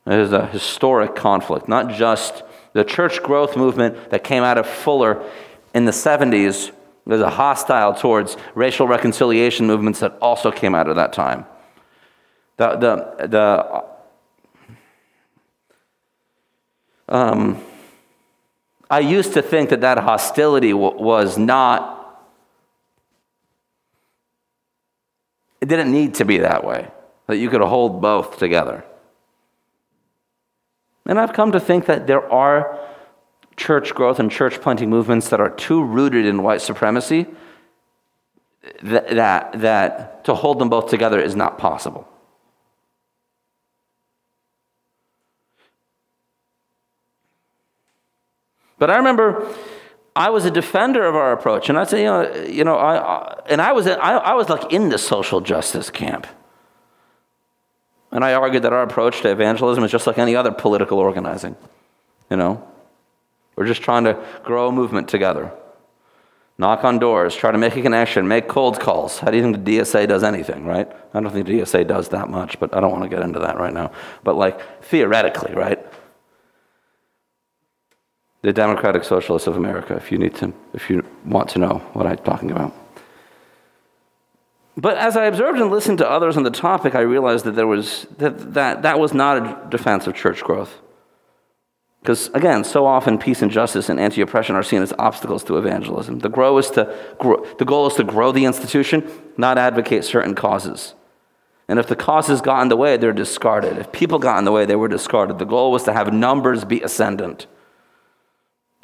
It 0.05 0.19
is 0.19 0.33
a 0.33 0.47
historic 0.47 1.15
conflict, 1.15 1.69
not 1.69 1.93
just 1.93 2.43
the 2.73 2.83
church 2.83 3.23
growth 3.23 3.55
movement 3.55 4.09
that 4.09 4.25
came 4.25 4.43
out 4.43 4.57
of 4.57 4.67
Fuller 4.67 5.23
in 5.73 5.85
the 5.85 5.93
70s 5.93 6.73
was 7.05 7.21
a 7.21 7.29
hostile 7.29 7.93
towards 7.93 8.35
racial 8.53 8.85
reconciliation 8.85 9.67
movements 9.67 10.01
that 10.01 10.17
also 10.21 10.51
came 10.51 10.75
out 10.75 10.89
of 10.89 10.97
that 10.97 11.13
time. 11.13 11.45
The, 12.57 12.75
the, 12.75 13.27
the, 13.27 13.85
um, 17.07 17.63
I 18.95 18.99
used 18.99 19.33
to 19.33 19.41
think 19.41 19.71
that 19.71 19.81
that 19.81 19.97
hostility 19.97 20.71
was 20.71 21.37
not, 21.37 22.17
it 25.59 25.65
didn't 25.65 25.91
need 25.91 26.13
to 26.13 26.23
be 26.23 26.37
that 26.37 26.63
way, 26.63 26.87
that 27.27 27.35
you 27.35 27.49
could 27.49 27.59
hold 27.59 28.01
both 28.01 28.37
together. 28.37 28.85
And 31.05 31.19
I've 31.19 31.33
come 31.33 31.51
to 31.51 31.59
think 31.59 31.87
that 31.87 32.07
there 32.07 32.25
are 32.31 32.79
church 33.57 33.93
growth 33.93 34.17
and 34.17 34.31
church 34.31 34.61
planting 34.61 34.89
movements 34.89 35.27
that 35.27 35.41
are 35.41 35.49
too 35.49 35.83
rooted 35.83 36.25
in 36.25 36.41
white 36.41 36.61
supremacy 36.61 37.25
that, 38.81 39.09
that, 39.09 39.59
that 39.59 40.23
to 40.23 40.35
hold 40.35 40.57
them 40.57 40.69
both 40.69 40.89
together 40.89 41.19
is 41.19 41.35
not 41.35 41.57
possible. 41.57 42.07
But 48.77 48.89
I 48.89 48.97
remember 48.97 49.53
I 50.15 50.29
was 50.29 50.45
a 50.45 50.51
defender 50.51 51.05
of 51.05 51.15
our 51.15 51.33
approach, 51.33 51.69
and 51.69 51.77
I 51.77 51.83
said, 51.83 51.99
you 51.99 52.05
know, 52.05 52.45
you 52.45 52.63
know, 52.63 52.75
I, 52.77 52.97
I 52.97 53.41
and 53.47 53.61
I 53.61 53.73
was, 53.73 53.87
I, 53.87 53.95
I 53.95 54.33
was 54.33 54.49
like 54.49 54.71
in 54.71 54.89
the 54.89 54.97
social 54.97 55.41
justice 55.41 55.89
camp. 55.89 56.27
And 58.11 58.23
I 58.23 58.33
argued 58.33 58.63
that 58.63 58.71
our 58.71 58.83
approach 58.83 59.21
to 59.21 59.31
evangelism 59.31 59.83
is 59.83 59.91
just 59.91 60.07
like 60.07 60.17
any 60.17 60.35
other 60.35 60.51
political 60.51 60.99
organizing. 60.99 61.57
You 62.29 62.37
know, 62.37 62.65
we're 63.57 63.67
just 63.67 63.81
trying 63.81 64.05
to 64.05 64.25
grow 64.43 64.69
a 64.69 64.71
movement 64.71 65.09
together. 65.09 65.51
Knock 66.57 66.85
on 66.85 66.99
doors, 66.99 67.35
try 67.35 67.51
to 67.51 67.57
make 67.57 67.75
a 67.75 67.81
connection, 67.81 68.29
make 68.29 68.47
cold 68.47 68.79
calls. 68.79 69.19
How 69.19 69.29
do 69.29 69.35
you 69.35 69.43
think 69.43 69.65
the 69.65 69.79
DSA 69.79 70.07
does 70.07 70.23
anything, 70.23 70.65
right? 70.65 70.89
I 71.13 71.19
don't 71.19 71.33
think 71.33 71.45
the 71.45 71.59
DSA 71.59 71.85
does 71.85 72.09
that 72.09 72.29
much, 72.29 72.57
but 72.61 72.73
I 72.73 72.79
don't 72.79 72.91
want 72.91 73.03
to 73.03 73.09
get 73.09 73.21
into 73.21 73.39
that 73.39 73.57
right 73.57 73.73
now. 73.73 73.91
But, 74.23 74.37
like, 74.37 74.81
theoretically, 74.85 75.53
right? 75.53 75.85
The 78.45 78.53
Democratic 78.53 79.03
Socialists 79.03 79.47
of 79.47 79.57
America, 79.57 79.95
if 79.95 80.11
you 80.11 80.19
need 80.19 80.35
to, 80.35 80.53
if 80.75 80.87
you 80.87 81.03
want 81.25 81.49
to 81.49 81.57
know 81.57 81.79
what 81.93 82.05
I'm 82.05 82.17
talking 82.17 82.51
about. 82.51 82.75
But 84.77 84.99
as 84.99 85.17
I 85.17 85.25
observed 85.25 85.59
and 85.59 85.71
listened 85.71 85.97
to 85.97 86.07
others 86.07 86.37
on 86.37 86.43
the 86.43 86.51
topic, 86.51 86.93
I 86.93 86.99
realized 86.99 87.45
that 87.45 87.55
there 87.55 87.65
was 87.65 88.05
that 88.19 88.53
that, 88.53 88.83
that 88.83 88.99
was 88.99 89.15
not 89.15 89.37
a 89.37 89.69
defense 89.71 90.05
of 90.05 90.13
church 90.13 90.43
growth. 90.43 90.79
Because 92.01 92.27
again, 92.35 92.63
so 92.63 92.85
often 92.85 93.17
peace 93.17 93.41
and 93.41 93.49
justice 93.51 93.89
and 93.89 93.99
anti-oppression 93.99 94.55
are 94.55 94.61
seen 94.61 94.83
as 94.83 94.93
obstacles 94.99 95.43
to 95.45 95.57
evangelism. 95.57 96.19
The, 96.19 96.29
grow 96.29 96.55
is 96.59 96.69
to 96.77 96.95
grow, 97.17 97.43
the 97.57 97.65
goal 97.65 97.87
is 97.87 97.95
to 97.95 98.03
grow 98.03 98.31
the 98.31 98.45
institution, 98.45 99.09
not 99.37 99.57
advocate 99.57 100.05
certain 100.05 100.35
causes. 100.35 100.93
And 101.67 101.79
if 101.79 101.87
the 101.87 101.95
causes 101.95 102.41
got 102.41 102.61
in 102.61 102.69
the 102.69 102.77
way, 102.77 102.95
they're 102.95 103.11
discarded. 103.11 103.79
If 103.79 103.91
people 103.91 104.19
got 104.19 104.37
in 104.37 104.45
the 104.45 104.51
way, 104.51 104.67
they 104.67 104.75
were 104.75 104.87
discarded. 104.87 105.39
The 105.39 105.45
goal 105.45 105.71
was 105.71 105.81
to 105.85 105.93
have 105.93 106.13
numbers 106.13 106.63
be 106.63 106.81
ascendant. 106.81 107.47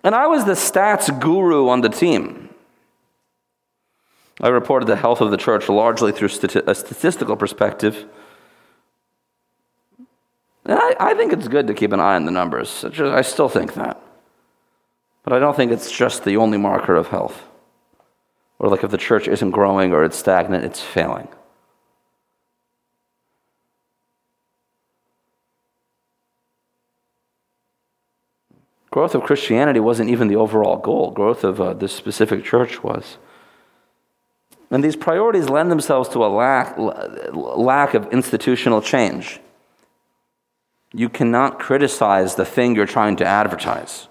And 0.03 0.15
I 0.15 0.27
was 0.27 0.45
the 0.45 0.53
stats 0.53 1.07
guru 1.19 1.69
on 1.69 1.81
the 1.81 1.89
team. 1.89 2.49
I 4.39 4.47
reported 4.47 4.87
the 4.87 4.95
health 4.95 5.21
of 5.21 5.29
the 5.29 5.37
church 5.37 5.69
largely 5.69 6.11
through 6.11 6.29
stati- 6.29 6.67
a 6.67 6.73
statistical 6.73 7.35
perspective. 7.35 8.05
And 10.65 10.79
I, 10.79 10.95
I, 10.99 11.13
think 11.13 11.33
it's 11.33 11.47
good 11.47 11.67
to 11.67 11.73
keep 11.73 11.91
an 11.91 11.99
eye 11.99 12.15
on 12.15 12.25
the 12.25 12.31
numbers. 12.31 12.83
I 12.83 13.21
still 13.21 13.49
think 13.49 13.75
that. 13.75 14.01
But 15.23 15.33
I 15.33 15.39
don't 15.39 15.55
think 15.55 15.71
it's 15.71 15.91
just 15.91 16.23
the 16.23 16.37
only 16.37 16.57
marker 16.57 16.95
of 16.95 17.07
health. 17.07 17.43
Or 18.57 18.69
like 18.69 18.83
if 18.83 18.91
the 18.91 18.97
church 18.97 19.27
isn't 19.27 19.51
growing 19.51 19.91
or 19.93 20.03
it's 20.03 20.17
stagnant, 20.17 20.63
it's 20.63 20.81
failing. 20.81 21.27
Growth 28.91 29.15
of 29.15 29.23
Christianity 29.23 29.80
wasn't 29.80 30.10
even 30.10 30.27
the 30.27 30.36
overall 30.36 30.75
goal, 30.75 31.12
growth 31.12 31.45
of 31.45 31.62
uh, 31.62 31.73
this 31.73 31.93
specific 31.93 32.43
church 32.43 32.84
was. 32.84 33.17
And 34.69 34.84
these 34.84 34.97
priorities 34.97 35.49
lend 35.49 35.71
themselves 35.71 36.10
to 36.10 36.25
a 36.25 36.27
lack, 36.27 36.77
lack 36.77 37.93
of 37.93 38.12
institutional 38.12 38.82
change. 38.82 39.39
You 40.93 41.08
cannot 41.08 41.58
criticize 41.58 42.36
the 42.36 42.45
thing 42.45 42.75
you're 42.75 42.86
trying 42.86 43.15
to 43.17 43.25
advertise. 43.25 44.10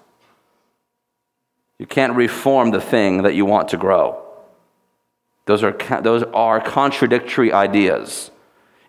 You 1.77 1.85
can't 1.85 2.15
reform 2.15 2.71
the 2.71 2.81
thing 2.81 3.21
that 3.21 3.35
you 3.35 3.45
want 3.45 3.69
to 3.69 3.77
grow. 3.77 4.19
Those 5.45 5.63
are, 5.63 5.73
those 6.01 6.23
are 6.33 6.59
contradictory 6.59 7.53
ideas. 7.53 8.31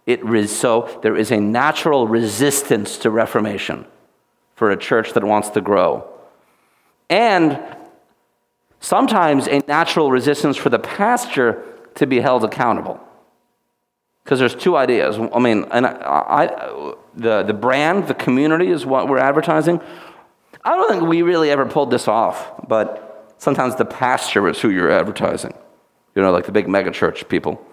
It, 0.06 0.48
so 0.48 1.00
there 1.02 1.16
is 1.16 1.30
a 1.30 1.40
natural 1.40 2.08
resistance 2.08 2.96
to 2.98 3.10
reformation 3.10 3.86
for 4.54 4.70
a 4.70 4.76
church 4.76 5.12
that 5.12 5.24
wants 5.24 5.50
to 5.50 5.60
grow. 5.60 6.08
And 7.08 7.58
sometimes 8.80 9.46
a 9.46 9.60
natural 9.60 10.10
resistance 10.10 10.56
for 10.56 10.68
the 10.68 10.78
pastor 10.78 11.64
to 11.94 12.06
be 12.06 12.20
held 12.20 12.44
accountable. 12.44 13.00
Because 14.24 14.38
there's 14.38 14.54
two 14.54 14.76
ideas. 14.76 15.18
I 15.34 15.38
mean, 15.38 15.64
and 15.72 15.86
I, 15.86 15.90
I, 15.90 16.94
the, 17.14 17.42
the 17.42 17.54
brand, 17.54 18.06
the 18.06 18.14
community 18.14 18.68
is 18.68 18.86
what 18.86 19.08
we're 19.08 19.18
advertising. 19.18 19.80
I 20.64 20.76
don't 20.76 20.88
think 20.88 21.02
we 21.02 21.22
really 21.22 21.50
ever 21.50 21.66
pulled 21.66 21.90
this 21.90 22.06
off, 22.06 22.52
but 22.68 23.34
sometimes 23.38 23.74
the 23.76 23.84
pastor 23.84 24.48
is 24.48 24.60
who 24.60 24.70
you're 24.70 24.92
advertising. 24.92 25.54
You 26.14 26.22
know, 26.22 26.30
like 26.30 26.46
the 26.46 26.52
big 26.52 26.66
megachurch 26.66 27.28
people. 27.28 27.64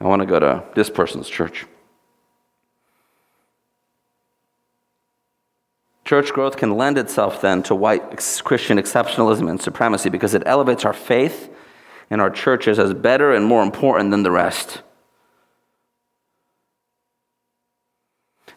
I 0.00 0.06
want 0.06 0.20
to 0.20 0.26
go 0.26 0.38
to 0.38 0.64
this 0.74 0.88
person's 0.88 1.28
church. 1.28 1.66
Church 6.04 6.32
growth 6.32 6.56
can 6.56 6.76
lend 6.76 6.98
itself 6.98 7.40
then 7.40 7.62
to 7.64 7.74
white 7.74 8.10
Christian 8.44 8.78
exceptionalism 8.78 9.48
and 9.48 9.60
supremacy 9.60 10.10
because 10.10 10.34
it 10.34 10.42
elevates 10.44 10.84
our 10.84 10.92
faith 10.92 11.50
and 12.10 12.20
our 12.20 12.30
churches 12.30 12.78
as 12.78 12.92
better 12.92 13.32
and 13.32 13.46
more 13.46 13.62
important 13.62 14.10
than 14.10 14.22
the 14.22 14.30
rest. 14.30 14.82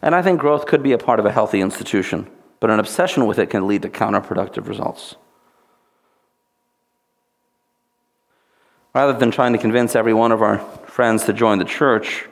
And 0.02 0.14
I 0.14 0.22
think 0.22 0.40
growth 0.40 0.66
could 0.66 0.82
be 0.82 0.92
a 0.92 0.98
part 0.98 1.18
of 1.18 1.26
a 1.26 1.32
healthy 1.32 1.60
institution, 1.60 2.30
but 2.60 2.70
an 2.70 2.78
obsession 2.78 3.26
with 3.26 3.38
it 3.38 3.50
can 3.50 3.66
lead 3.66 3.82
to 3.82 3.88
counterproductive 3.88 4.68
results. 4.68 5.16
Rather 8.94 9.18
than 9.18 9.30
trying 9.30 9.52
to 9.54 9.58
convince 9.58 9.96
every 9.96 10.14
one 10.14 10.32
of 10.32 10.42
our 10.42 10.58
friends 10.86 11.24
to 11.24 11.32
join 11.32 11.58
the 11.58 11.64
church, 11.64 12.26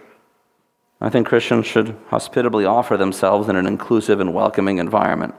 I 1.00 1.11
think 1.11 1.26
Christians 1.26 1.66
should 1.66 1.96
hospitably 2.09 2.64
offer 2.64 2.96
themselves 2.96 3.48
in 3.48 3.56
an 3.56 3.66
inclusive 3.66 4.20
and 4.20 4.32
welcoming 4.32 4.78
environment. 4.78 5.35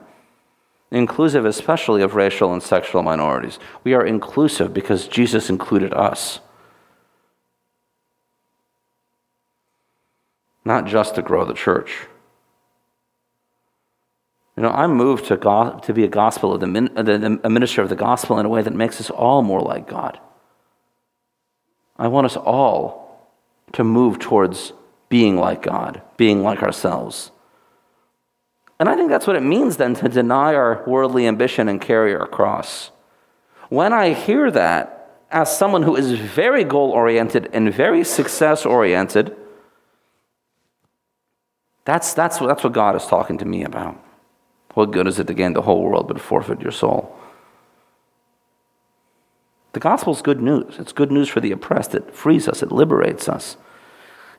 Inclusive, 0.92 1.46
especially 1.46 2.02
of 2.02 2.16
racial 2.16 2.54
and 2.54 2.62
sexual 2.62 3.04
minorities. 3.04 3.60
We 3.84 3.94
are 3.94 4.06
inclusive 4.06 4.74
because 4.74 5.08
Jesus 5.08 5.50
included 5.50 5.94
us. 5.94 6.40
Not 10.64 10.86
just 10.86 11.16
to 11.16 11.22
grow 11.22 11.44
the 11.44 11.54
church. 11.54 12.08
You 14.56 14.64
know, 14.64 14.70
I'm 14.70 14.94
moved 14.94 15.26
to, 15.26 15.38
go- 15.38 15.80
to 15.84 15.94
be 15.94 16.04
a 16.04 16.08
gospel 16.08 16.54
of 16.54 16.62
the, 16.62 16.68
min 16.68 16.90
a 17.44 17.50
minister 17.50 17.82
of 17.82 17.90
the 17.90 17.96
gospel 17.96 18.40
in 18.40 18.46
a 18.46 18.50
way 18.50 18.62
that 18.62 18.74
makes 18.74 19.00
us 19.00 19.10
all 19.10 19.42
more 19.42 19.62
like 19.62 19.88
God. 19.88 20.20
I 21.98 22.08
want 22.08 22.26
us 22.26 22.38
all 22.38 23.32
to 23.74 23.84
move 23.84 24.20
towards 24.20 24.74
being 25.10 25.38
like 25.38 25.62
God, 25.62 26.02
being 26.18 26.44
like 26.44 26.62
ourselves. 26.62 27.32
And 28.80 28.88
I 28.88 28.96
think 28.96 29.10
that's 29.10 29.26
what 29.26 29.36
it 29.36 29.44
means 29.44 29.78
then 29.78 29.96
to 29.96 30.10
deny 30.10 30.54
our 30.54 30.84
worldly 30.86 31.28
ambition 31.28 31.68
and 31.68 31.82
carry 31.82 32.16
our 32.16 32.28
cross. 32.28 32.92
When 33.70 33.94
I 33.94 34.14
hear 34.14 34.52
that, 34.52 34.94
as 35.32 35.56
someone 35.56 35.84
who 35.84 35.96
is 35.96 36.14
very 36.14 36.64
goal 36.64 36.92
oriented 36.92 37.50
and 37.52 37.74
very 37.74 38.04
success 38.04 38.66
oriented, 38.66 39.36
that's, 41.86 42.14
that's, 42.14 42.40
that's 42.40 42.64
what 42.64 42.74
God 42.74 42.96
is 42.96 43.06
talking 43.06 43.38
to 43.40 43.46
me 43.46 43.64
about. 43.64 44.02
What 44.74 44.92
good 44.92 45.08
is 45.08 45.20
it 45.20 45.28
to 45.28 45.34
gain 45.34 45.54
the 45.54 45.64
whole 45.64 45.82
world 45.82 46.08
but 46.08 46.22
forfeit 46.22 46.62
your 46.62 46.72
soul? 46.72 47.18
The 49.74 49.80
gospel 49.80 50.14
is 50.14 50.22
good 50.22 50.42
news. 50.42 50.76
It's 50.80 50.92
good 50.92 51.12
news 51.12 51.30
for 51.30 51.40
the 51.40 51.52
oppressed. 51.52 51.96
It 51.96 52.14
frees 52.14 52.48
us, 52.48 52.62
it 52.62 52.72
liberates 52.72 53.28
us. 53.28 53.58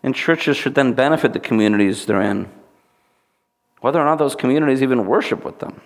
And 0.03 0.15
churches 0.15 0.57
should 0.57 0.75
then 0.75 0.95
benefit 0.95 1.33
the 1.33 1.41
communities 1.41 2.07
they're 2.07 2.23
in, 2.23 2.49
whether 3.81 4.01
or 4.01 4.05
not 4.05 4.19
those 4.19 4.37
communities 4.37 4.83
even 4.83 5.07
worship 5.07 5.45
with 5.45 5.59
them. 5.59 5.81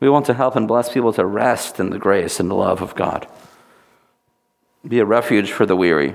We 0.00 0.10
want 0.10 0.26
to 0.26 0.34
help 0.34 0.56
and 0.56 0.68
bless 0.68 0.92
people 0.92 1.12
to 1.14 1.24
rest 1.24 1.80
in 1.80 1.90
the 1.90 1.98
grace 1.98 2.38
and 2.38 2.50
the 2.50 2.54
love 2.54 2.82
of 2.82 2.94
God, 2.94 3.26
be 4.86 4.98
a 4.98 5.06
refuge 5.06 5.52
for 5.52 5.64
the 5.64 5.76
weary. 5.76 6.14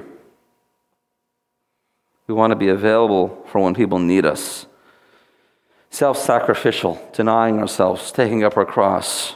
We 2.27 2.35
want 2.35 2.51
to 2.51 2.55
be 2.55 2.69
available 2.69 3.43
for 3.51 3.59
when 3.59 3.73
people 3.73 3.99
need 3.99 4.25
us. 4.25 4.67
Self 5.89 6.17
sacrificial, 6.17 7.01
denying 7.11 7.59
ourselves, 7.59 8.11
taking 8.11 8.43
up 8.43 8.55
our 8.55 8.65
cross. 8.65 9.35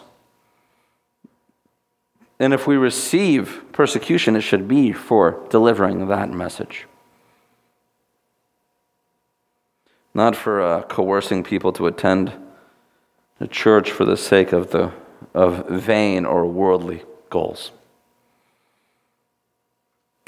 And 2.40 2.54
if 2.54 2.68
we 2.68 2.78
receive 2.78 3.64
persecution, 3.72 4.36
it 4.36 4.42
should 4.42 4.68
be 4.68 4.92
for 4.94 5.46
delivering 5.50 6.08
that 6.08 6.30
message. 6.30 6.86
Not 10.16 10.36
for 10.36 10.62
uh, 10.62 10.82
coercing 10.84 11.44
people 11.44 11.74
to 11.74 11.86
attend 11.86 12.32
the 13.38 13.48
church 13.48 13.92
for 13.92 14.06
the 14.06 14.16
sake 14.16 14.54
of, 14.54 14.72
the, 14.72 14.92
of 15.34 15.68
vain 15.68 16.26
or 16.26 16.46
worldly 16.46 17.04
goals. 17.30 17.72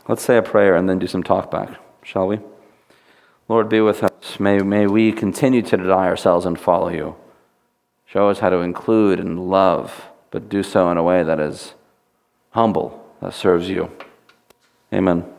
Let's 0.07 0.21
say 0.21 0.37
a 0.37 0.41
prayer 0.41 0.75
and 0.75 0.89
then 0.89 0.99
do 0.99 1.07
some 1.07 1.23
talk 1.23 1.49
back, 1.49 1.79
shall 2.03 2.27
we? 2.27 2.39
Lord, 3.47 3.69
be 3.69 3.79
with 3.79 4.03
us. 4.03 4.39
May, 4.39 4.59
may 4.59 4.87
we 4.87 5.13
continue 5.13 5.61
to 5.61 5.77
deny 5.77 6.07
ourselves 6.07 6.45
and 6.45 6.59
follow 6.59 6.89
you. 6.89 7.15
Show 8.05 8.29
us 8.29 8.39
how 8.39 8.49
to 8.49 8.57
include 8.57 9.19
and 9.19 9.49
love, 9.49 10.07
but 10.31 10.49
do 10.49 10.63
so 10.63 10.91
in 10.91 10.97
a 10.97 11.03
way 11.03 11.23
that 11.23 11.39
is 11.39 11.73
humble, 12.51 13.05
that 13.21 13.33
serves 13.33 13.69
you. 13.69 13.89
Amen. 14.93 15.36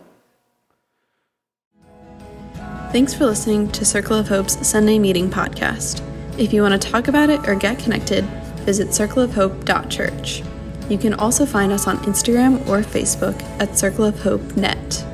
Thanks 2.90 3.12
for 3.12 3.26
listening 3.26 3.68
to 3.72 3.84
Circle 3.84 4.16
of 4.16 4.28
Hope's 4.28 4.66
Sunday 4.66 4.98
Meeting 4.98 5.28
podcast. 5.28 6.02
If 6.38 6.54
you 6.54 6.62
want 6.62 6.80
to 6.80 6.88
talk 6.90 7.06
about 7.06 7.28
it 7.28 7.46
or 7.46 7.54
get 7.54 7.78
connected, 7.78 8.24
visit 8.64 8.88
circleofhope.church. 8.88 10.42
You 10.88 10.96
can 10.96 11.12
also 11.12 11.44
find 11.44 11.70
us 11.70 11.86
on 11.86 11.98
Instagram 11.98 12.66
or 12.66 12.80
Facebook 12.80 13.38
at 13.60 13.76
Circle 13.76 14.06
of 14.06 14.18
Hope 14.22 14.56
Net. 14.56 15.04